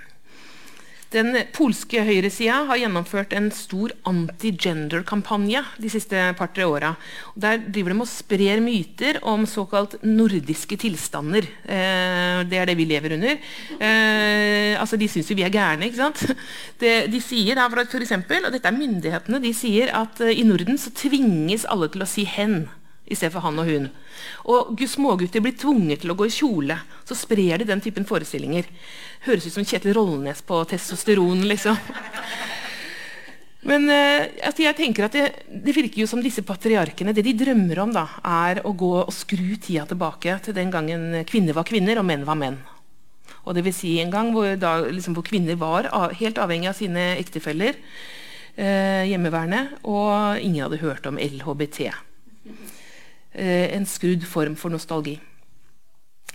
Den 1.08 1.32
polske 1.56 2.02
høyresida 2.04 2.66
har 2.68 2.80
gjennomført 2.82 3.32
en 3.32 3.46
stor 3.54 3.94
anti-gender-kampanje 4.08 5.62
de 5.80 5.88
siste 5.88 6.20
par-tre 6.36 6.66
åra. 6.68 6.90
Der 7.32 7.62
driver 7.64 7.94
de 7.94 8.02
og 8.04 8.10
sprer 8.10 8.60
myter 8.60 9.16
om 9.24 9.46
såkalt 9.48 9.96
nordiske 10.04 10.76
tilstander. 10.84 11.48
Eh, 11.64 12.44
det 12.50 12.60
er 12.60 12.68
det 12.68 12.76
vi 12.76 12.88
lever 12.90 13.16
under. 13.16 13.40
Eh, 13.80 14.76
altså 14.76 15.00
De 15.00 15.08
syns 15.08 15.30
jo 15.32 15.38
vi 15.38 15.46
er 15.48 15.54
gærne. 15.54 15.88
ikke 15.88 16.02
sant? 16.02 16.26
Det, 16.78 17.08
de 17.10 17.20
sier 17.24 17.56
da, 17.56 17.70
for 17.72 18.04
eksempel, 18.04 18.44
og 18.44 18.52
dette 18.52 18.68
er 18.68 18.76
myndighetene, 18.76 19.40
de 19.42 19.54
sier 19.56 19.90
at 19.96 20.20
uh, 20.20 20.28
i 20.30 20.44
Norden 20.46 20.76
så 20.78 20.92
tvinges 20.94 21.64
alle 21.66 21.88
til 21.90 22.04
å 22.04 22.06
si 22.06 22.24
'hen' 22.28 22.68
i 23.08 23.16
stedet 23.16 23.32
for 23.32 23.40
'han' 23.40 23.58
og 23.58 23.66
'hun'. 23.66 23.90
Og 24.44 24.78
smågutter 24.88 25.40
blir 25.40 25.56
tvunget 25.56 26.00
til 26.00 26.10
å 26.10 26.14
gå 26.14 26.26
i 26.26 26.36
kjole. 26.36 26.78
Så 27.04 27.14
sprer 27.16 27.58
de 27.58 27.64
den 27.64 27.80
typen 27.80 28.04
forestillinger. 28.04 28.64
Høres 29.26 29.46
ut 29.46 29.52
som 29.52 29.64
Kjetil 29.64 29.94
Rollnes 29.94 30.42
på 30.42 30.64
testosteron, 30.68 31.48
liksom. 31.48 31.76
Men 33.68 33.88
uh, 33.90 34.22
altså 34.46 34.62
jeg 34.62 34.76
tenker 34.78 35.04
at 35.08 35.12
det, 35.16 35.24
det, 35.50 35.74
virker 35.74 36.00
jo 36.00 36.06
som 36.06 36.22
disse 36.22 36.44
patriarkene 36.46 37.12
Det 37.12 37.24
de 37.26 37.34
drømmer 37.34 37.80
om, 37.82 37.92
da, 37.92 38.06
er 38.22 38.62
å 38.64 38.72
gå 38.72 38.92
og 39.02 39.12
skru 39.12 39.56
tida 39.58 39.84
tilbake 39.84 40.38
til 40.44 40.54
den 40.54 40.70
gangen 40.70 41.24
kvinner 41.28 41.56
var 41.58 41.66
kvinner 41.68 41.98
og 41.98 42.06
menn 42.06 42.24
var 42.28 42.38
menn. 42.38 42.58
Og 43.44 43.56
det 43.56 43.64
vil 43.66 43.74
si 43.74 43.96
en 44.02 44.12
gang 44.12 44.32
hvor, 44.34 44.54
da, 44.60 44.78
liksom, 44.86 45.16
hvor 45.16 45.26
kvinner 45.26 45.58
var 45.58 45.88
helt 46.20 46.38
avhengig 46.38 46.68
av 46.70 46.76
sine 46.76 47.14
ektefeller, 47.16 47.78
eh, 48.56 49.08
hjemmeværende, 49.08 49.80
og 49.88 50.42
ingen 50.44 50.66
hadde 50.66 50.82
hørt 50.82 51.08
om 51.08 51.16
LHBT. 51.16 51.88
Uh, 53.38 53.68
en 53.76 53.86
skrudd 53.86 54.24
form 54.26 54.56
for 54.58 54.74
nostalgi. 54.74 55.18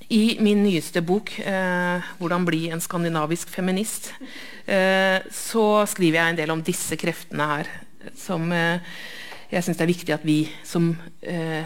I 0.10 0.38
min 0.44 0.64
nyeste 0.64 1.02
bok, 1.02 1.40
eh, 1.40 2.02
'Hvordan 2.20 2.46
bli 2.46 2.70
en 2.70 2.82
skandinavisk 2.82 3.48
feminist', 3.50 4.12
eh, 4.68 5.22
så 5.32 5.86
skriver 5.88 6.20
jeg 6.20 6.30
en 6.30 6.36
del 6.36 6.52
om 6.52 6.62
disse 6.62 6.96
kreftene 6.96 7.48
her. 7.48 7.68
Som 8.16 8.52
eh, 8.52 8.80
jeg 9.52 9.64
syns 9.64 9.78
det 9.78 9.82
er 9.82 9.94
viktig 9.94 10.14
at 10.14 10.26
vi 10.26 10.50
som 10.64 10.96
eh, 11.22 11.64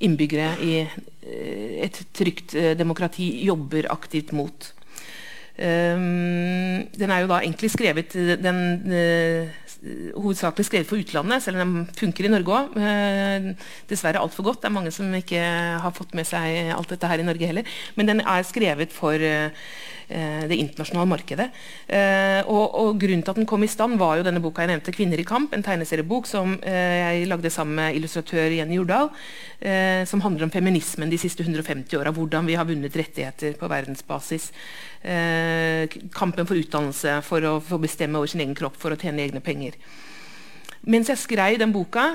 innbyggere 0.00 0.56
i 0.62 0.80
eh, 0.80 1.84
et 1.84 2.06
trygt 2.14 2.54
eh, 2.54 2.76
demokrati 2.76 3.44
jobber 3.44 3.90
aktivt 3.90 4.32
mot. 4.32 4.72
Den 5.56 7.10
er 7.10 7.22
jo 7.22 7.30
da 7.30 7.38
egentlig 7.40 7.70
skrevet 7.72 8.12
den 8.42 8.58
Eh, 9.86 10.12
hovedsakelig 10.16 10.66
skrevet 10.66 10.88
for 10.88 11.00
utlandet, 11.00 11.42
selv 11.44 11.60
om 11.60 11.74
den 11.74 11.88
funker 11.98 12.26
i 12.26 12.30
Norge 12.32 12.54
òg. 12.56 12.76
Uh, 12.80 13.66
dessverre 13.90 14.22
altfor 14.22 14.46
godt. 14.46 14.62
Det 14.62 14.70
er 14.70 14.74
mange 14.74 14.92
som 14.94 15.12
ikke 15.14 15.42
har 15.82 15.92
fått 15.94 16.14
med 16.16 16.26
seg 16.28 16.72
alt 16.74 16.94
dette 16.94 17.10
her 17.10 17.20
i 17.20 17.26
Norge 17.26 17.50
heller. 17.50 17.76
Men 17.98 18.08
den 18.10 18.22
er 18.24 18.46
skrevet 18.48 18.94
for 18.94 19.20
eh, 19.20 19.52
det 20.08 20.54
internasjonale 20.54 21.08
markedet. 21.10 21.46
Og, 22.46 22.64
og, 22.78 22.98
Grunnen 23.00 23.24
til 23.26 23.32
at 23.32 23.40
den 23.40 23.48
kom 23.48 23.64
i 23.66 23.70
stand, 23.70 23.96
var 23.98 24.16
jo 24.18 24.26
denne 24.26 24.42
boka 24.42 24.62
jeg 24.62 24.70
nevnte, 24.70 24.94
'Kvinner 24.94 25.18
i 25.18 25.26
kamp'. 25.26 25.54
En 25.56 25.64
tegneseriebok 25.66 26.28
som 26.30 26.54
jeg 26.62 27.26
lagde 27.26 27.50
sammen 27.50 27.74
med 27.74 27.98
illustratør 27.98 28.54
Jenny 28.54 28.78
Jordal. 28.78 29.10
Som 30.06 30.22
handler 30.22 30.46
om 30.46 30.54
feminismen 30.54 31.10
de 31.10 31.18
siste 31.18 31.42
150 31.42 31.98
åra. 31.98 32.14
Hvordan 32.14 32.46
vi 32.46 32.54
har 32.54 32.64
vunnet 32.64 32.94
rettigheter 32.94 33.58
på 33.58 33.68
verdensbasis. 33.68 34.52
Kampen 36.14 36.46
for 36.46 36.54
utdannelse, 36.54 37.20
for 37.26 37.42
å 37.42 37.58
få 37.60 37.80
bestemme 37.82 38.18
over 38.18 38.30
sin 38.30 38.46
egen 38.46 38.54
kropp, 38.54 38.78
for 38.78 38.94
å 38.94 39.00
tjene 39.00 39.26
egne 39.26 39.42
penger. 39.42 39.74
Mens 40.86 41.08
jeg 41.10 41.18
skrev 41.18 41.58
den 41.58 41.72
boka, 41.74 42.12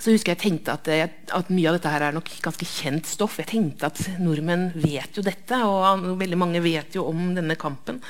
så 0.00 0.14
husker 0.14 0.34
jeg 0.34 0.42
tenkte 0.42 0.76
at, 0.76 0.88
at, 0.88 1.50
mye 1.52 1.70
av 1.70 1.76
dette 1.76 1.92
her 1.92 2.06
er 2.06 2.16
nok 2.16 2.30
ganske 2.44 2.68
kjent 2.68 3.08
stoff. 3.08 3.38
Jeg 3.42 3.50
tenkte 3.52 3.90
at 3.90 4.00
nordmenn 4.22 4.70
vet 4.80 5.18
jo 5.18 5.24
dette, 5.26 5.58
og 5.66 6.06
veldig 6.20 6.38
mange 6.40 6.62
vet 6.64 6.96
jo 6.96 7.06
om 7.10 7.34
denne 7.36 7.58
kampen. 7.60 8.00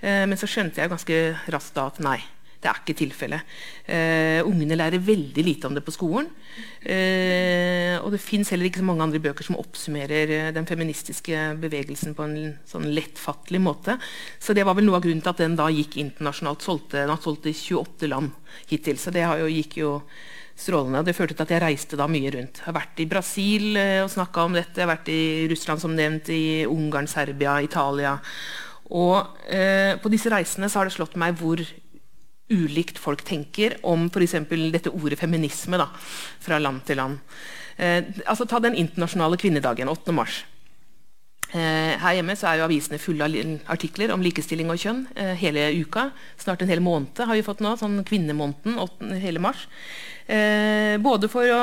Eh, 0.00 0.22
men 0.28 0.38
så 0.38 0.48
skjønte 0.50 0.82
jeg 0.82 0.92
ganske 0.92 1.18
raskt 1.52 1.76
da 1.78 1.88
at 1.90 2.00
nei, 2.04 2.20
det 2.62 2.70
er 2.70 2.78
ikke 2.78 2.94
tilfellet. 2.94 3.54
Uh, 3.88 4.38
ungene 4.46 4.76
lærer 4.78 5.02
veldig 5.02 5.42
lite 5.42 5.66
om 5.66 5.74
det 5.74 5.82
på 5.82 5.94
skolen. 5.94 6.28
Uh, 6.84 7.98
og 7.98 8.12
det 8.14 8.20
fins 8.22 8.52
heller 8.54 8.68
ikke 8.68 8.78
så 8.78 8.86
mange 8.86 9.02
andre 9.02 9.18
bøker 9.22 9.46
som 9.46 9.58
oppsummerer 9.58 10.30
uh, 10.30 10.50
den 10.54 10.68
feministiske 10.68 11.40
bevegelsen 11.62 12.14
på 12.14 12.28
en 12.28 12.36
sånn 12.70 12.86
lettfattelig 12.94 13.62
måte. 13.64 13.96
Så 14.38 14.54
det 14.54 14.62
var 14.68 14.78
vel 14.78 14.86
noe 14.86 15.00
av 15.00 15.02
grunnen 15.02 15.24
til 15.24 15.32
at 15.34 15.42
den 15.42 15.58
da 15.58 15.66
gikk 15.74 15.98
internasjonalt. 16.04 16.62
Solgte, 16.62 17.00
den 17.00 17.10
har 17.10 17.22
solgt 17.24 17.50
i 17.50 17.56
28 17.56 18.12
land 18.12 18.30
hittil. 18.70 19.00
Så 19.02 19.10
det 19.14 19.26
jo, 19.26 19.50
gikk 19.50 19.80
jo 19.82 19.96
strålende. 20.62 21.04
Det 21.06 21.16
førte 21.18 21.36
til 21.36 21.44
at 21.44 21.54
jeg 21.56 21.64
reiste 21.64 21.98
da 21.98 22.08
mye 22.10 22.32
rundt. 22.34 22.62
Jeg 22.62 22.68
har 22.68 22.78
vært 22.78 23.02
i 23.02 23.08
Brasil 23.10 23.76
og 23.76 24.10
snakka 24.14 24.46
om 24.46 24.58
dette. 24.58 24.78
Jeg 24.78 24.86
har 24.86 24.94
vært 24.94 25.12
i 25.12 25.22
Russland, 25.52 25.82
som 25.82 25.94
nevnt, 25.98 26.30
i 26.32 26.64
Ungarn, 26.70 27.10
Serbia, 27.10 27.58
Italia. 27.64 28.16
Og 28.92 29.48
på 30.02 30.12
disse 30.12 30.30
reisene 30.32 30.68
så 30.68 30.80
har 30.80 30.88
det 30.88 30.94
slått 30.96 31.18
meg 31.20 31.38
hvor 31.40 31.62
ulikt 32.52 33.00
folk 33.00 33.24
tenker 33.26 33.78
om 33.88 34.08
f.eks. 34.10 34.36
dette 34.72 34.92
ordet 34.92 35.18
feminisme 35.20 35.80
da, 35.80 35.88
fra 36.42 36.60
land 36.60 36.84
til 36.88 37.00
land. 37.00 37.20
Eh, 37.76 38.04
altså 38.26 38.46
Ta 38.48 38.60
den 38.62 38.76
internasjonale 38.78 39.38
kvinnedagen, 39.40 39.90
8. 39.90 40.14
mars. 40.16 40.42
Eh, 41.52 41.98
her 42.00 42.16
hjemme 42.16 42.36
så 42.38 42.48
er 42.48 42.60
jo 42.60 42.66
avisene 42.68 43.00
fulle 43.00 43.26
av 43.26 43.72
artikler 43.74 44.12
om 44.14 44.22
likestilling 44.24 44.70
og 44.72 44.80
kjønn 44.80 45.04
eh, 45.16 45.34
hele 45.40 45.68
uka. 45.82 46.10
Snart 46.40 46.64
en 46.64 46.72
hel 46.72 46.84
måned 46.84 47.20
har 47.20 47.36
vi 47.36 47.44
fått 47.44 47.62
nå, 47.64 47.74
sånn 47.80 48.00
kvinnemåneden 48.08 49.20
hele 49.22 49.42
mars. 49.42 49.66
Eh, 50.26 50.96
både 51.02 51.30
for 51.32 51.48
å 51.50 51.62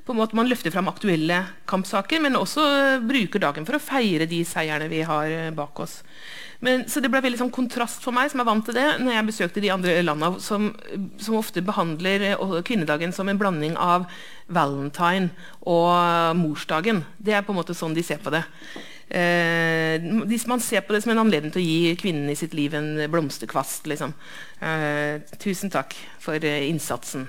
på 0.00 0.14
en 0.14 0.18
måte 0.18 0.34
man 0.34 0.48
løfter 0.48 0.72
fram 0.74 0.88
aktuelle 0.90 1.36
kampsaker, 1.70 2.18
men 2.24 2.34
også 2.34 2.64
bruker 3.06 3.38
dagen 3.42 3.66
for 3.68 3.76
å 3.76 3.82
feire 3.84 4.26
de 4.26 4.40
seierne 4.48 4.88
vi 4.90 5.04
har 5.06 5.52
bak 5.54 5.78
oss. 5.84 6.00
Men, 6.60 6.82
så 6.90 7.00
det 7.00 7.08
ble 7.12 7.22
veldig 7.24 7.38
sånn 7.40 7.52
kontrast 7.54 8.02
for 8.04 8.12
meg 8.12 8.28
som 8.32 8.42
er 8.42 8.48
vant 8.48 8.66
til 8.66 8.76
det, 8.76 8.88
når 9.00 9.14
jeg 9.14 9.28
besøkte 9.30 9.62
de 9.64 9.70
andre 9.72 9.94
landene 10.04 10.42
som, 10.44 10.66
som 11.20 11.38
ofte 11.38 11.62
behandler 11.64 12.26
eh, 12.32 12.56
kvinnedagen 12.66 13.14
som 13.16 13.30
en 13.30 13.40
blanding 13.40 13.78
av 13.80 14.08
valentine 14.52 15.30
og 15.62 16.36
morsdagen. 16.40 17.04
Det 17.16 17.36
er 17.36 17.46
på 17.46 17.54
en 17.54 17.60
måte 17.62 17.76
sånn 17.76 17.96
de 17.96 18.04
ser 18.04 18.20
på 18.20 18.34
det. 18.34 18.42
Eh, 19.10 20.02
man 20.46 20.60
ser 20.62 20.84
på 20.86 20.94
det 20.94 21.02
som 21.02 21.10
en 21.10 21.22
anledning 21.24 21.50
til 21.50 21.62
å 21.62 21.66
gi 21.66 21.96
kvinnen 21.98 22.30
i 22.30 22.38
sitt 22.38 22.54
liv 22.54 22.74
en 22.78 22.92
blomsterkvast. 23.10 23.88
Liksom. 23.90 24.14
Eh, 24.62 25.18
tusen 25.42 25.72
takk 25.72 25.96
for 26.22 26.38
eh, 26.38 26.68
innsatsen 26.68 27.26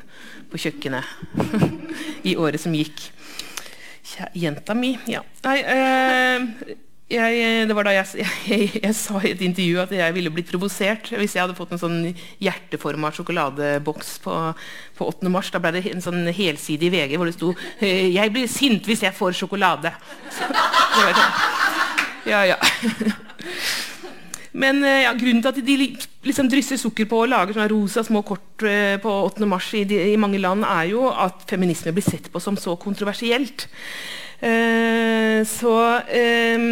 på 0.52 0.62
kjøkkenet 0.62 1.04
i 2.30 2.38
året 2.38 2.62
som 2.62 2.76
gikk. 2.76 3.10
Jenta 4.36 4.76
mi, 4.76 4.94
ja. 5.10 5.22
Nei, 5.46 5.58
eh, 5.64 6.76
jeg, 7.12 7.68
det 7.68 7.76
var 7.76 7.88
da 7.88 7.94
jeg, 7.96 8.26
jeg, 8.52 8.68
jeg, 8.78 8.96
sa 8.96 9.20
i 9.20 9.34
et 9.34 9.42
intervju 9.44 9.82
at 9.84 9.94
jeg 9.96 10.16
ville 10.16 10.32
blitt 10.34 10.52
provosert 10.52 11.12
hvis 11.12 11.36
jeg 11.36 11.44
hadde 11.44 11.58
fått 11.58 11.74
en 11.76 11.82
sånn 11.82 11.98
hjerteforma 12.44 13.12
sjokoladeboks 13.16 14.14
på, 14.24 14.38
på 15.00 15.10
8. 15.10 15.32
mars. 15.34 15.52
Da 15.52 15.64
ble 15.64 15.74
det 15.78 15.86
en 15.92 16.04
sånn 16.04 16.24
helsidig 16.30 16.92
VG 16.94 17.18
hvor 17.18 17.30
det 17.30 17.36
sto 17.38 17.56
«Eh, 17.80 18.12
'Jeg 18.12 18.36
blir 18.36 18.48
sint 18.52 18.88
hvis 18.88 19.04
jeg 19.08 19.18
får 19.18 19.36
sjokolade'. 19.42 19.96
ja, 22.30 22.44
ja. 22.54 22.58
Men 24.52 24.84
eh, 24.84 25.06
ja, 25.06 25.14
grunnen 25.16 25.40
til 25.44 25.52
at 25.52 25.60
de 25.64 25.76
liksom 26.28 26.50
drysser 26.52 26.80
sukker 26.80 27.08
på 27.10 27.22
og 27.24 27.30
lager 27.32 27.56
sånne 27.56 27.72
rosa 27.72 28.04
små 28.04 28.22
kort 28.28 28.66
eh, 28.68 28.98
på 29.02 29.12
8. 29.30 29.48
mars 29.48 29.70
i, 29.80 29.86
i, 29.88 30.18
mange 30.20 30.42
land, 30.44 30.66
er 30.68 30.90
jo 30.92 31.08
at 31.10 31.46
feminisme 31.50 31.94
blir 31.96 32.06
sett 32.06 32.28
på 32.32 32.42
som 32.44 32.60
så 32.60 32.76
kontroversielt. 32.80 33.70
Eh, 34.44 35.40
så 35.48 35.76
eh, 36.12 36.68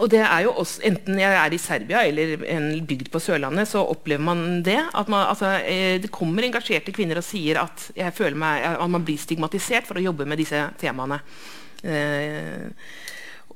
og 0.00 0.08
det 0.08 0.22
er 0.24 0.44
jo 0.46 0.54
også, 0.56 0.80
Enten 0.88 1.18
jeg 1.20 1.36
er 1.36 1.52
i 1.52 1.60
Serbia 1.60 2.02
eller 2.08 2.44
en 2.48 2.70
bygd 2.88 3.10
på 3.12 3.20
Sørlandet, 3.20 3.68
så 3.68 3.82
opplever 3.84 4.24
man 4.24 4.62
det. 4.64 4.78
At 4.96 5.10
man, 5.12 5.26
altså, 5.28 5.58
eh, 5.68 6.00
det 6.02 6.10
kommer 6.14 6.46
engasjerte 6.46 6.94
kvinner 6.96 7.20
og 7.20 7.26
sier 7.26 7.60
at, 7.60 7.90
meg, 8.34 8.64
at 8.72 8.90
man 8.90 9.04
blir 9.04 9.20
stigmatisert 9.20 9.86
for 9.88 10.00
å 10.00 10.06
jobbe 10.06 10.26
med 10.28 10.40
disse 10.40 10.64
temaene. 10.80 11.20
Uh, 11.82 12.70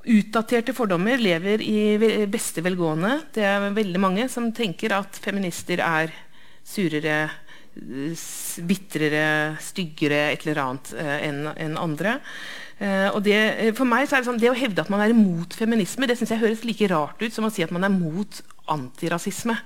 utdaterte 0.07 0.75
fordommer 0.77 1.19
lever 1.19 1.63
i 1.65 2.27
beste 2.31 2.63
velgående. 2.65 3.19
Det 3.35 3.45
er 3.47 3.67
veldig 3.75 4.03
mange 4.03 4.29
som 4.33 4.53
tenker 4.55 4.95
at 4.97 5.19
feminister 5.23 5.83
er 5.83 6.15
surere, 6.67 7.17
bitrere, 8.67 9.27
styggere, 9.61 10.31
et 10.33 10.47
eller 10.47 10.63
annet 10.63 10.93
uh, 10.97 11.17
enn 11.27 11.43
en 11.53 11.77
andre. 11.81 12.17
Uh, 12.77 13.09
og 13.15 13.23
det, 13.25 13.37
eh, 13.37 13.73
for 13.77 13.89
meg 13.89 14.09
så 14.09 14.17
er 14.17 14.25
det 14.25 14.31
sånn, 14.31 14.41
det 14.41 14.51
å 14.53 14.57
hevde 14.57 14.83
at 14.83 14.91
man 14.93 15.01
er 15.05 15.13
imot 15.15 15.57
feminisme, 15.57 16.09
det 16.09 16.19
synes 16.19 16.35
jeg 16.35 16.43
høres 16.43 16.65
like 16.69 16.89
rart 16.93 17.23
ut 17.23 17.33
som 17.33 17.49
å 17.49 17.53
si 17.53 17.65
at 17.65 17.73
man 17.73 17.87
er 17.87 17.93
mot 17.93 18.43
antirasisme. 18.73 19.57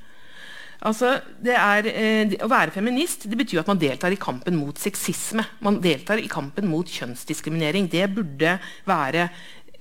Altså, 0.80 1.10
er, 1.44 1.86
eh, 1.92 2.30
Å 2.40 2.48
være 2.48 2.72
feminist 2.72 3.26
det 3.28 3.36
betyr 3.36 3.60
at 3.60 3.68
man 3.68 3.80
deltar 3.80 4.14
i 4.14 4.20
kampen 4.20 4.56
mot 4.56 4.78
sexisme. 4.80 5.44
Man 5.60 5.80
deltar 5.80 6.16
i 6.16 6.28
kampen 6.28 6.70
mot 6.70 6.88
kjønnsdiskriminering. 6.88 7.90
Det 7.90 8.06
burde 8.14 8.58
være 8.88 9.28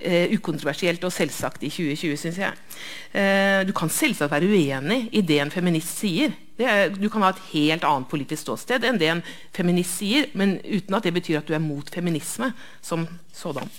eh, 0.00 0.32
ukontroversielt 0.34 1.04
og 1.06 1.12
selvsagt 1.14 1.64
i 1.66 1.70
2020, 1.72 2.16
syns 2.20 2.40
jeg. 2.40 2.56
Eh, 3.12 3.60
du 3.68 3.72
kan 3.76 3.92
selvsagt 3.92 4.32
være 4.32 4.48
uenig 4.50 5.02
i 5.12 5.22
det 5.26 5.40
en 5.42 5.52
feminist 5.52 6.00
sier. 6.02 6.34
Er, 6.60 6.90
du 6.92 7.08
kan 7.08 7.24
ha 7.24 7.30
et 7.32 7.44
helt 7.54 7.84
annet 7.88 8.10
politisk 8.10 8.44
ståsted 8.44 8.84
enn 8.84 8.98
det 9.00 9.12
en 9.12 9.22
feminist 9.56 10.00
sier, 10.00 10.28
men 10.36 10.58
uten 10.64 10.98
at 10.98 11.06
det 11.06 11.14
betyr 11.16 11.40
at 11.40 11.48
du 11.48 11.54
er 11.56 11.64
mot 11.64 11.88
feminisme 11.88 12.52
som 12.84 13.06
sådan. 13.32 13.70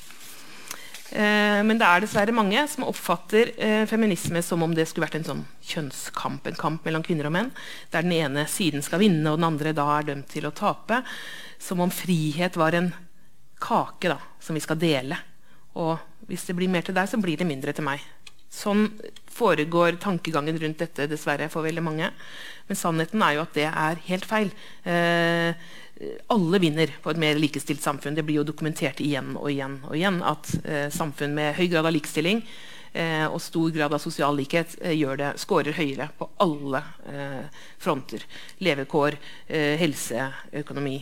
Eh, 1.11 1.59
men 1.67 1.75
det 1.75 1.83
er 1.83 2.03
dessverre 2.05 2.33
mange 2.35 2.61
som 2.71 2.85
oppfatter 2.87 3.51
eh, 3.59 3.83
feminisme 3.89 4.39
som 4.45 4.63
om 4.63 4.71
det 4.75 4.85
skulle 4.87 5.09
vært 5.09 5.17
en 5.19 5.27
sånn 5.27 5.41
kjønnskamp, 5.67 6.47
en 6.47 6.59
kamp 6.59 6.87
mellom 6.87 7.03
kvinner 7.03 7.27
og 7.27 7.35
menn, 7.35 7.49
der 7.91 8.05
den 8.05 8.15
ene 8.15 8.45
siden 8.47 8.85
skal 8.85 9.03
vinne, 9.03 9.27
og 9.27 9.41
den 9.41 9.49
andre 9.49 9.75
da 9.75 9.89
er 9.97 10.07
dømt 10.07 10.31
til 10.31 10.47
å 10.47 10.55
tape. 10.55 11.01
Som 11.61 11.83
om 11.83 11.91
frihet 11.91 12.55
var 12.57 12.77
en 12.77 12.93
kake 13.61 14.13
da, 14.13 14.17
som 14.41 14.55
vi 14.55 14.63
skal 14.63 14.79
dele. 14.79 15.19
Og 15.77 15.99
hvis 16.31 16.47
det 16.47 16.55
blir 16.57 16.71
mer 16.71 16.87
til 16.87 16.95
deg, 16.95 17.09
så 17.11 17.19
blir 17.21 17.39
det 17.39 17.47
mindre 17.49 17.75
til 17.75 17.85
meg. 17.85 18.03
Sånn 18.51 18.89
foregår 19.31 19.95
tankegangen 20.03 20.57
rundt 20.59 20.81
dette 20.81 21.07
dessverre 21.07 21.47
for 21.51 21.63
veldig 21.63 21.83
mange. 21.85 22.09
Men 22.67 22.79
sannheten 22.79 23.23
er 23.23 23.37
jo 23.37 23.45
at 23.45 23.55
det 23.55 23.67
er 23.69 24.01
helt 24.09 24.27
feil. 24.27 24.51
Eh, 24.83 25.55
alle 26.33 26.59
vinner 26.63 26.91
på 27.03 27.13
et 27.13 27.21
mer 27.21 27.39
likestilt 27.39 27.83
samfunn. 27.83 28.17
Det 28.17 28.25
blir 28.27 28.41
jo 28.41 28.47
dokumentert 28.47 28.99
igjen 29.03 29.35
og 29.37 29.47
igjen 29.53 29.79
og 29.87 29.95
igjen 29.95 30.19
at 30.27 30.51
eh, 30.65 30.87
samfunn 30.91 31.35
med 31.37 31.55
høy 31.59 31.67
grad 31.71 31.87
av 31.87 31.95
likestilling 31.95 32.43
eh, 32.91 33.25
og 33.27 33.39
stor 33.43 33.71
grad 33.75 33.95
av 33.95 34.03
sosial 34.03 34.35
likhet 34.39 34.75
eh, 34.81 34.97
gjør 34.99 35.21
det, 35.21 35.31
scorer 35.41 35.77
høyere 35.77 36.09
på 36.17 36.27
alle 36.43 36.83
eh, 37.11 37.63
fronter. 37.81 38.27
Levekår, 38.65 39.19
eh, 39.47 39.77
helse, 39.81 40.27
økonomi 40.63 40.99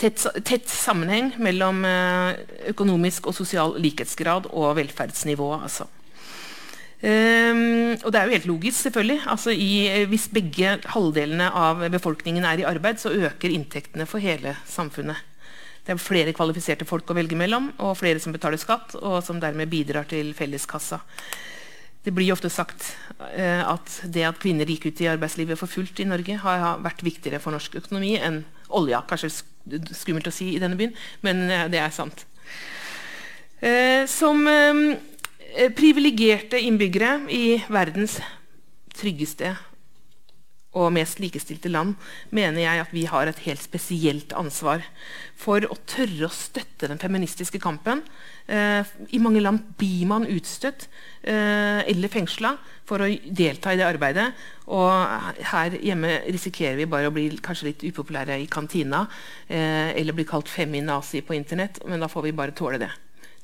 tett, 0.00 0.24
tett 0.44 0.70
sammenheng 0.70 1.34
mellom 1.42 1.84
eh, 1.88 2.40
økonomisk 2.72 3.28
og 3.30 3.36
sosial 3.36 3.76
likhetsgrad 3.82 4.48
og 4.52 4.74
velferdsnivå. 4.78 5.50
Altså. 5.60 5.88
Um, 7.04 7.98
og 8.00 8.08
det 8.14 8.16
er 8.16 8.24
jo 8.24 8.32
helt 8.32 8.48
logisk, 8.48 8.78
selvfølgelig. 8.86 9.20
Altså 9.28 9.52
i, 9.52 9.86
eh, 9.90 10.06
hvis 10.08 10.30
begge 10.32 10.78
halvdelene 10.94 11.50
av 11.52 11.84
befolkningen 11.92 12.46
er 12.48 12.62
i 12.62 12.68
arbeid, 12.68 13.00
så 13.02 13.12
øker 13.12 13.52
inntektene 13.52 14.06
for 14.08 14.24
hele 14.24 14.56
samfunnet. 14.64 15.20
Det 15.84 15.92
er 15.92 16.00
flere 16.00 16.32
kvalifiserte 16.32 16.86
folk 16.88 17.10
å 17.12 17.16
velge 17.18 17.36
mellom, 17.36 17.68
og 17.76 17.98
flere 18.00 18.22
som 18.22 18.32
betaler 18.32 18.56
skatt, 18.56 18.96
og 19.02 19.18
som 19.26 19.36
dermed 19.42 19.68
bidrar 19.68 20.08
til 20.08 20.32
felleskassa. 20.32 21.02
Det 22.04 22.12
blir 22.12 22.32
ofte 22.32 22.48
sagt 22.52 22.94
uh, 23.20 23.62
at 23.68 24.00
det 24.12 24.24
at 24.24 24.40
kvinner 24.40 24.68
gikk 24.68 24.88
ut 24.88 25.04
i 25.04 25.08
arbeidslivet 25.12 25.60
for 25.60 25.68
fullt 25.68 26.00
i 26.00 26.08
Norge, 26.08 26.38
har, 26.40 26.58
har 26.62 26.80
vært 26.84 27.04
viktigere 27.04 27.40
for 27.40 27.52
norsk 27.52 27.76
økonomi 27.82 28.16
enn 28.16 28.46
olja. 28.72 29.04
Kanskje 29.08 29.32
skummelt 29.94 30.28
å 30.28 30.34
si 30.34 30.52
i 30.54 30.60
denne 30.62 30.78
byen, 30.78 30.94
men 31.24 31.44
eh, 31.48 31.66
det 31.72 31.80
er 31.82 31.92
sant. 31.94 32.24
Eh, 33.64 34.04
som 34.10 34.44
eh, 34.50 35.70
privilegerte 35.76 36.60
innbyggere 36.60 37.24
i 37.32 37.44
verdens 37.72 38.18
tryggeste 38.94 39.54
og 40.74 40.92
mest 40.94 41.20
likestilte 41.22 41.70
land 41.70 41.94
mener 42.34 42.64
jeg 42.64 42.82
at 42.82 42.92
vi 42.94 43.04
har 43.10 43.30
et 43.30 43.42
helt 43.46 43.62
spesielt 43.62 44.34
ansvar 44.36 44.82
for 45.38 45.64
å 45.66 45.76
tørre 45.88 46.26
å 46.26 46.34
støtte 46.34 46.90
den 46.90 47.00
feministiske 47.00 47.60
kampen. 47.62 48.02
Eh, 48.46 48.82
I 49.14 49.22
mange 49.22 49.42
land 49.42 49.62
blir 49.78 50.04
man 50.10 50.26
utstøtt 50.30 50.88
eh, 51.22 51.80
eller 51.86 52.12
fengsla 52.12 52.56
for 52.88 53.04
å 53.04 53.08
delta 53.24 53.72
i 53.72 53.80
det 53.80 53.86
arbeidet. 53.86 54.28
Og 54.74 54.92
her 55.54 55.78
hjemme 55.78 56.18
risikerer 56.26 56.78
vi 56.82 56.90
bare 56.90 57.10
å 57.10 57.14
bli 57.14 57.30
kanskje 57.44 57.70
litt 57.70 57.86
upopulære 57.86 58.40
i 58.42 58.50
kantina. 58.50 59.06
Eh, 59.48 59.94
eller 59.94 60.16
bli 60.16 60.26
kalt 60.28 60.50
feminazi 60.50 61.24
på 61.24 61.38
Internett. 61.38 61.82
Men 61.88 62.02
da 62.02 62.10
får 62.10 62.28
vi 62.28 62.36
bare 62.36 62.56
tåle 62.56 62.82
det, 62.82 62.92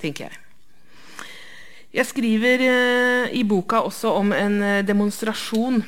tenker 0.03 0.29
jeg. 0.29 0.47
Jeg 1.91 2.07
skriver 2.07 2.63
eh, 2.63 3.33
i 3.35 3.41
boka 3.43 3.81
også 3.83 4.13
om 4.21 4.29
en 4.31 4.61
eh, 4.63 4.83
demonstrasjon 4.87 5.81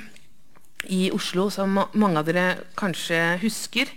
i 0.91 1.11
Oslo 1.15 1.49
som 1.51 1.77
mange 1.93 2.21
av 2.21 2.29
dere 2.29 2.47
kanskje 2.79 3.21
husker. 3.43 3.91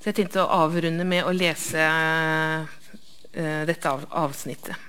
Så 0.00 0.10
jeg 0.10 0.20
tenkte 0.20 0.44
å 0.44 0.52
avrunde 0.64 1.04
med 1.04 1.26
å 1.28 1.34
lese 1.36 1.80
eh, 1.82 3.64
dette 3.68 3.90
av, 3.90 4.06
avsnittet. 4.22 4.86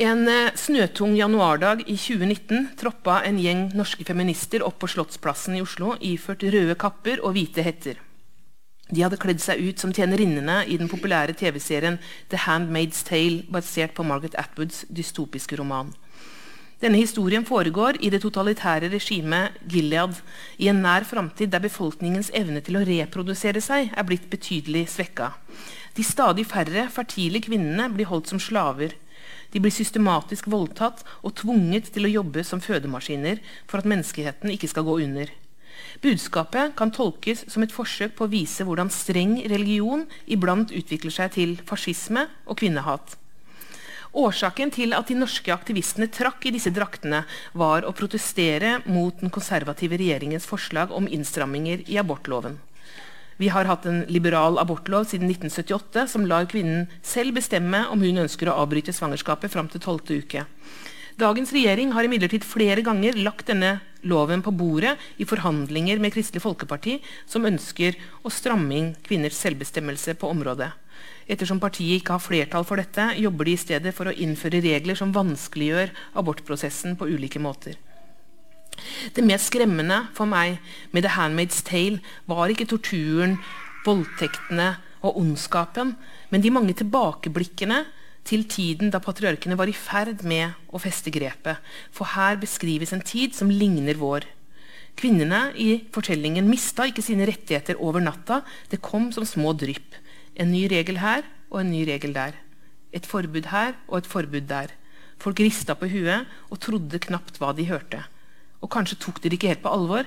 En 0.00 0.24
eh, 0.28 0.54
snøtung 0.56 1.12
januardag 1.18 1.82
i 1.84 1.98
2019 2.00 2.70
troppa 2.80 3.20
en 3.28 3.36
gjeng 3.38 3.66
norske 3.76 4.06
feminister 4.08 4.64
opp 4.64 4.80
på 4.80 4.88
Slottsplassen 4.88 5.58
i 5.58 5.60
Oslo 5.62 5.98
iført 6.00 6.46
røde 6.48 6.78
kapper 6.80 7.20
og 7.20 7.36
hvite 7.36 7.66
hetter. 7.66 8.00
De 8.92 9.00
hadde 9.00 9.16
kledd 9.16 9.40
seg 9.40 9.60
ut 9.64 9.80
som 9.80 9.92
tjenerinnene 9.96 10.66
i 10.68 10.76
den 10.76 10.90
populære 10.92 11.32
TV-serien 11.40 11.96
The 12.28 12.42
Handmaid's 12.44 13.00
Tale, 13.08 13.40
basert 13.48 13.94
på 13.96 14.04
Margaret 14.04 14.36
Atwoods 14.36 14.84
dystopiske 14.92 15.56
roman. 15.56 15.94
Denne 16.82 16.98
historien 16.98 17.44
foregår 17.46 17.96
i 18.02 18.10
det 18.10 18.20
totalitære 18.24 18.90
regimet 18.92 19.56
Gilead 19.70 20.18
i 20.58 20.68
en 20.68 20.82
nær 20.82 21.06
framtid 21.08 21.52
der 21.54 21.62
befolkningens 21.62 22.32
evne 22.34 22.60
til 22.60 22.76
å 22.76 22.82
reprodusere 22.84 23.62
seg 23.64 23.94
er 23.94 24.08
blitt 24.08 24.26
betydelig 24.32 24.88
svekka. 24.90 25.30
De 25.96 26.04
stadig 26.04 26.44
færre 26.50 26.88
fertile 26.92 27.40
kvinnene 27.40 27.86
blir 27.94 28.10
holdt 28.10 28.32
som 28.32 28.42
slaver. 28.42 28.96
De 29.54 29.60
blir 29.62 29.72
systematisk 29.72 30.50
voldtatt 30.52 31.04
og 31.22 31.36
tvunget 31.40 31.92
til 31.94 32.08
å 32.08 32.12
jobbe 32.18 32.44
som 32.44 32.60
fødemaskiner 32.60 33.40
for 33.70 33.80
at 33.80 33.88
menneskeheten 33.88 34.52
ikke 34.52 34.72
skal 34.72 34.88
gå 34.88 34.98
under. 35.06 35.32
Budskapet 36.02 36.76
kan 36.78 36.92
tolkes 36.94 37.44
som 37.52 37.64
et 37.64 37.74
forsøk 37.74 38.16
på 38.18 38.26
å 38.26 38.32
vise 38.32 38.66
hvordan 38.66 38.90
streng 38.92 39.38
religion 39.50 40.06
iblant 40.26 40.72
utvikler 40.74 41.14
seg 41.14 41.34
til 41.36 41.56
fascisme 41.68 42.26
og 42.46 42.58
kvinnehat. 42.62 43.16
Årsaken 44.12 44.70
til 44.74 44.92
at 44.92 45.08
de 45.08 45.16
norske 45.16 45.52
aktivistene 45.54 46.10
trakk 46.12 46.44
i 46.44 46.52
disse 46.52 46.72
draktene, 46.74 47.22
var 47.56 47.86
å 47.88 47.94
protestere 47.96 48.82
mot 48.84 49.16
den 49.22 49.32
konservative 49.32 49.96
regjeringens 49.96 50.44
forslag 50.48 50.92
om 50.92 51.08
innstramminger 51.08 51.86
i 51.88 51.96
abortloven. 52.02 52.58
Vi 53.40 53.48
har 53.48 53.64
hatt 53.64 53.86
en 53.88 54.04
liberal 54.12 54.60
abortlov 54.60 55.08
siden 55.08 55.30
1978 55.32 56.04
som 56.12 56.26
lar 56.28 56.44
kvinnen 56.50 56.84
selv 57.02 57.38
bestemme 57.38 57.86
om 57.88 58.04
hun 58.04 58.20
ønsker 58.26 58.50
å 58.52 58.58
avbryte 58.62 58.92
svangerskapet 58.92 59.50
fram 59.50 59.72
til 59.72 59.80
12. 59.80 60.20
uke. 60.20 60.44
Dagens 61.20 61.52
regjering 61.52 61.92
har 61.92 62.06
imidlertid 62.06 62.44
flere 62.46 62.82
ganger 62.84 63.18
lagt 63.20 63.50
denne 63.50 63.80
loven 64.08 64.42
på 64.42 64.52
bordet 64.56 64.96
i 65.20 65.26
forhandlinger 65.28 66.00
med 66.02 66.14
Kristelig 66.14 66.42
Folkeparti, 66.42 66.98
som 67.28 67.46
ønsker 67.46 67.98
å 68.24 68.32
stramme 68.32 68.74
inn 68.78 68.90
kvinners 69.04 69.36
selvbestemmelse 69.38 70.16
på 70.18 70.30
området. 70.32 70.72
Ettersom 71.30 71.60
partiet 71.62 72.00
ikke 72.00 72.16
har 72.16 72.24
flertall 72.24 72.66
for 72.66 72.80
dette, 72.80 73.12
jobber 73.20 73.46
de 73.46 73.54
i 73.54 73.60
stedet 73.60 73.94
for 73.94 74.10
å 74.10 74.16
innføre 74.16 74.62
regler 74.64 74.98
som 74.98 75.14
vanskeliggjør 75.14 75.92
abortprosessen 76.18 76.96
på 76.98 77.08
ulike 77.12 77.42
måter. 77.42 77.76
Det 79.14 79.22
mest 79.24 79.50
skremmende 79.52 80.06
for 80.16 80.26
meg 80.26 80.58
med 80.90 81.04
The 81.04 81.14
Handmaid's 81.14 81.60
Tale 81.66 82.00
var 82.26 82.50
ikke 82.50 82.70
torturen, 82.72 83.36
voldtektene 83.86 84.74
og 85.02 85.18
ondskapen, 85.20 85.96
men 86.30 86.42
de 86.42 86.54
mange 86.54 86.74
tilbakeblikkene 86.78 87.82
til 88.28 88.44
tiden 88.46 88.92
da 88.94 89.00
patriarkene 89.02 89.56
var 89.58 89.70
i 89.70 89.76
ferd 89.76 90.22
med 90.28 90.54
å 90.70 90.80
feste 90.82 91.10
grepet. 91.14 91.58
For 91.90 92.14
her 92.14 92.38
beskrives 92.40 92.94
en 92.94 93.02
tid 93.02 93.34
som 93.34 93.50
ligner 93.50 93.98
vår. 93.98 94.26
Kvinnene 94.98 95.48
i 95.58 95.82
fortellingen 95.94 96.48
mista 96.50 96.86
ikke 96.88 97.04
sine 97.04 97.26
rettigheter 97.28 97.80
over 97.82 98.02
natta. 98.04 98.42
Det 98.70 98.82
kom 98.84 99.10
som 99.14 99.26
små 99.26 99.54
drypp. 99.58 99.98
En 100.38 100.52
ny 100.52 100.66
regel 100.70 101.00
her 101.02 101.26
og 101.50 101.62
en 101.62 101.72
ny 101.72 101.82
regel 101.88 102.14
der. 102.16 102.36
Et 102.92 103.06
forbud 103.08 103.48
her 103.52 103.74
og 103.88 104.02
et 104.02 104.10
forbud 104.10 104.46
der. 104.48 104.72
Folk 105.22 105.40
rista 105.42 105.74
på 105.78 105.88
huet 105.90 106.28
og 106.50 106.60
trodde 106.62 107.02
knapt 107.02 107.38
hva 107.40 107.52
de 107.56 107.68
hørte. 107.70 108.02
Og 108.62 108.70
kanskje 108.70 109.00
tok 109.02 109.20
de 109.20 109.30
det 109.30 109.38
ikke 109.38 109.52
helt 109.52 109.64
på 109.64 109.72
alvor, 109.72 110.06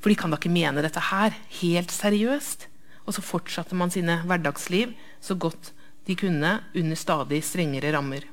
for 0.00 0.12
de 0.12 0.16
kan 0.18 0.32
da 0.32 0.38
ikke 0.40 0.52
mene 0.52 0.84
dette 0.84 1.00
her 1.10 1.36
helt 1.62 1.92
seriøst. 1.94 2.68
Og 3.06 3.16
så 3.16 3.24
fortsatte 3.24 3.78
man 3.78 3.92
sine 3.94 4.18
hverdagsliv 4.26 4.92
så 5.24 5.36
godt 5.38 5.72
de 6.06 6.16
kunne 6.18 6.52
under 6.74 6.98
stadig 6.98 7.42
strengere 7.44 7.92
rammer. 7.94 8.24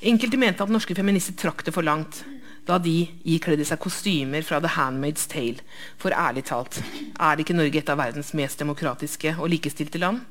Enkelte 0.00 0.38
mente 0.40 0.64
at 0.64 0.72
norske 0.72 0.94
feminister 0.96 1.36
trakk 1.36 1.64
det 1.66 1.74
for 1.76 1.84
langt 1.84 2.22
da 2.68 2.78
de 2.78 3.08
ikledde 3.28 3.64
seg 3.66 3.80
kostymer 3.82 4.44
fra 4.46 4.60
The 4.62 4.70
Handmaid's 4.76 5.26
Tale. 5.30 5.64
For 6.00 6.14
ærlig 6.14 6.46
talt, 6.50 6.78
er 7.18 7.40
ikke 7.40 7.56
Norge 7.56 7.80
et 7.80 7.90
av 7.90 7.98
verdens 7.98 8.32
mest 8.36 8.60
demokratiske 8.62 9.34
og 9.38 9.50
likestilte 9.50 10.00
land? 10.00 10.22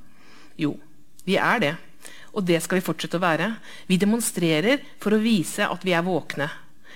Jo, 0.59 0.75
vi 1.25 1.35
er 1.41 1.61
det. 1.63 1.75
Og 2.31 2.45
det 2.45 2.61
skal 2.63 2.79
vi 2.79 2.85
fortsette 2.85 3.19
å 3.19 3.23
være. 3.23 3.51
Vi 3.89 3.99
demonstrerer 3.99 4.81
for 5.01 5.15
å 5.15 5.21
vise 5.21 5.67
at 5.67 5.85
vi 5.85 5.95
er 5.97 6.05
våkne. 6.05 6.47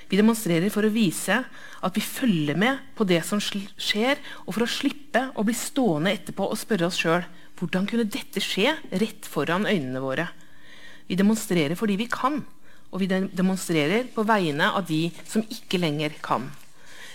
Vi 0.09 0.19
demonstrerer 0.19 0.69
for 0.69 0.85
å 0.85 0.93
vise 0.93 1.39
at 1.83 1.95
vi 1.97 2.03
følger 2.05 2.57
med 2.59 2.93
på 2.95 3.05
det 3.09 3.23
som 3.25 3.41
skjer, 3.41 4.19
og 4.45 4.53
for 4.53 4.65
å 4.65 4.69
slippe 4.69 5.27
å 5.33 5.45
bli 5.45 5.55
stående 5.57 6.13
etterpå 6.13 6.47
og 6.51 6.59
spørre 6.59 6.87
oss 6.87 6.99
sjøl 7.01 7.25
hvordan 7.59 7.85
kunne 7.89 8.09
dette 8.09 8.41
skje 8.43 8.73
rett 8.91 9.27
foran 9.29 9.67
øynene 9.69 10.01
våre? 10.03 10.27
Vi 11.07 11.17
demonstrerer 11.19 11.77
fordi 11.79 11.97
vi 11.99 12.09
kan, 12.11 12.41
og 12.93 13.01
vi 13.01 13.09
demonstrerer 13.09 14.09
på 14.13 14.25
vegne 14.27 14.71
av 14.73 14.85
de 14.89 15.07
som 15.27 15.45
ikke 15.49 15.81
lenger 15.81 16.15
kan. 16.23 16.49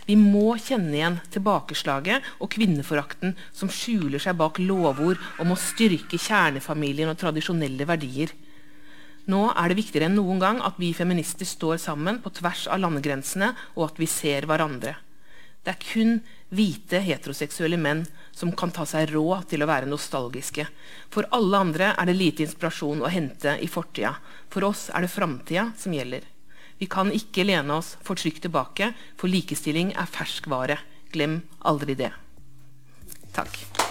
Vi 0.09 0.17
må 0.17 0.55
kjenne 0.57 0.95
igjen 0.97 1.19
tilbakeslaget 1.35 2.25
og 2.41 2.49
kvinneforakten 2.55 3.35
som 3.53 3.69
skjuler 3.69 4.23
seg 4.23 4.39
bak 4.41 4.57
lovord 4.63 5.21
om 5.43 5.53
å 5.53 5.59
styrke 5.61 6.17
kjernefamilien 6.17 7.11
og 7.13 7.19
tradisjonelle 7.21 7.85
verdier. 7.89 8.33
Nå 9.29 9.43
er 9.53 9.69
det 9.69 9.77
viktigere 9.77 10.09
enn 10.09 10.17
noen 10.17 10.41
gang 10.41 10.63
at 10.65 10.81
vi 10.81 10.95
feminister 10.97 11.45
står 11.45 11.77
sammen 11.83 12.23
på 12.25 12.33
tvers 12.39 12.65
av 12.73 12.81
landegrensene, 12.81 13.51
og 13.77 13.91
at 13.91 14.01
vi 14.01 14.09
ser 14.09 14.49
hverandre. 14.49 14.95
Det 15.61 15.75
er 15.75 15.83
kun 15.83 16.15
hvite, 16.49 17.03
heteroseksuelle 17.05 17.77
menn 17.77 18.07
som 18.39 18.53
kan 18.55 18.71
ta 18.71 18.87
seg 18.87 19.11
råd 19.11 19.49
til 19.51 19.65
å 19.65 19.69
være 19.69 19.91
nostalgiske. 19.91 20.69
For 21.11 21.27
alle 21.35 21.63
andre 21.65 21.91
er 21.97 22.07
det 22.07 22.17
lite 22.19 22.45
inspirasjon 22.47 23.03
å 23.03 23.11
hente 23.11 23.57
i 23.59 23.67
fortida. 23.71 24.15
For 24.53 24.69
oss 24.69 24.87
er 24.95 25.05
det 25.05 25.11
framtida 25.11 25.73
som 25.79 25.97
gjelder. 25.97 26.23
Vi 26.79 26.87
kan 26.87 27.11
ikke 27.11 27.49
lene 27.49 27.81
oss 27.81 27.97
for 28.07 28.21
trygt 28.21 28.45
tilbake, 28.47 28.93
for 29.19 29.31
likestilling 29.33 29.91
er 29.99 30.07
ferskvare. 30.07 30.79
Glem 31.11 31.41
aldri 31.67 31.99
det. 31.99 32.13
Takk. 33.35 33.88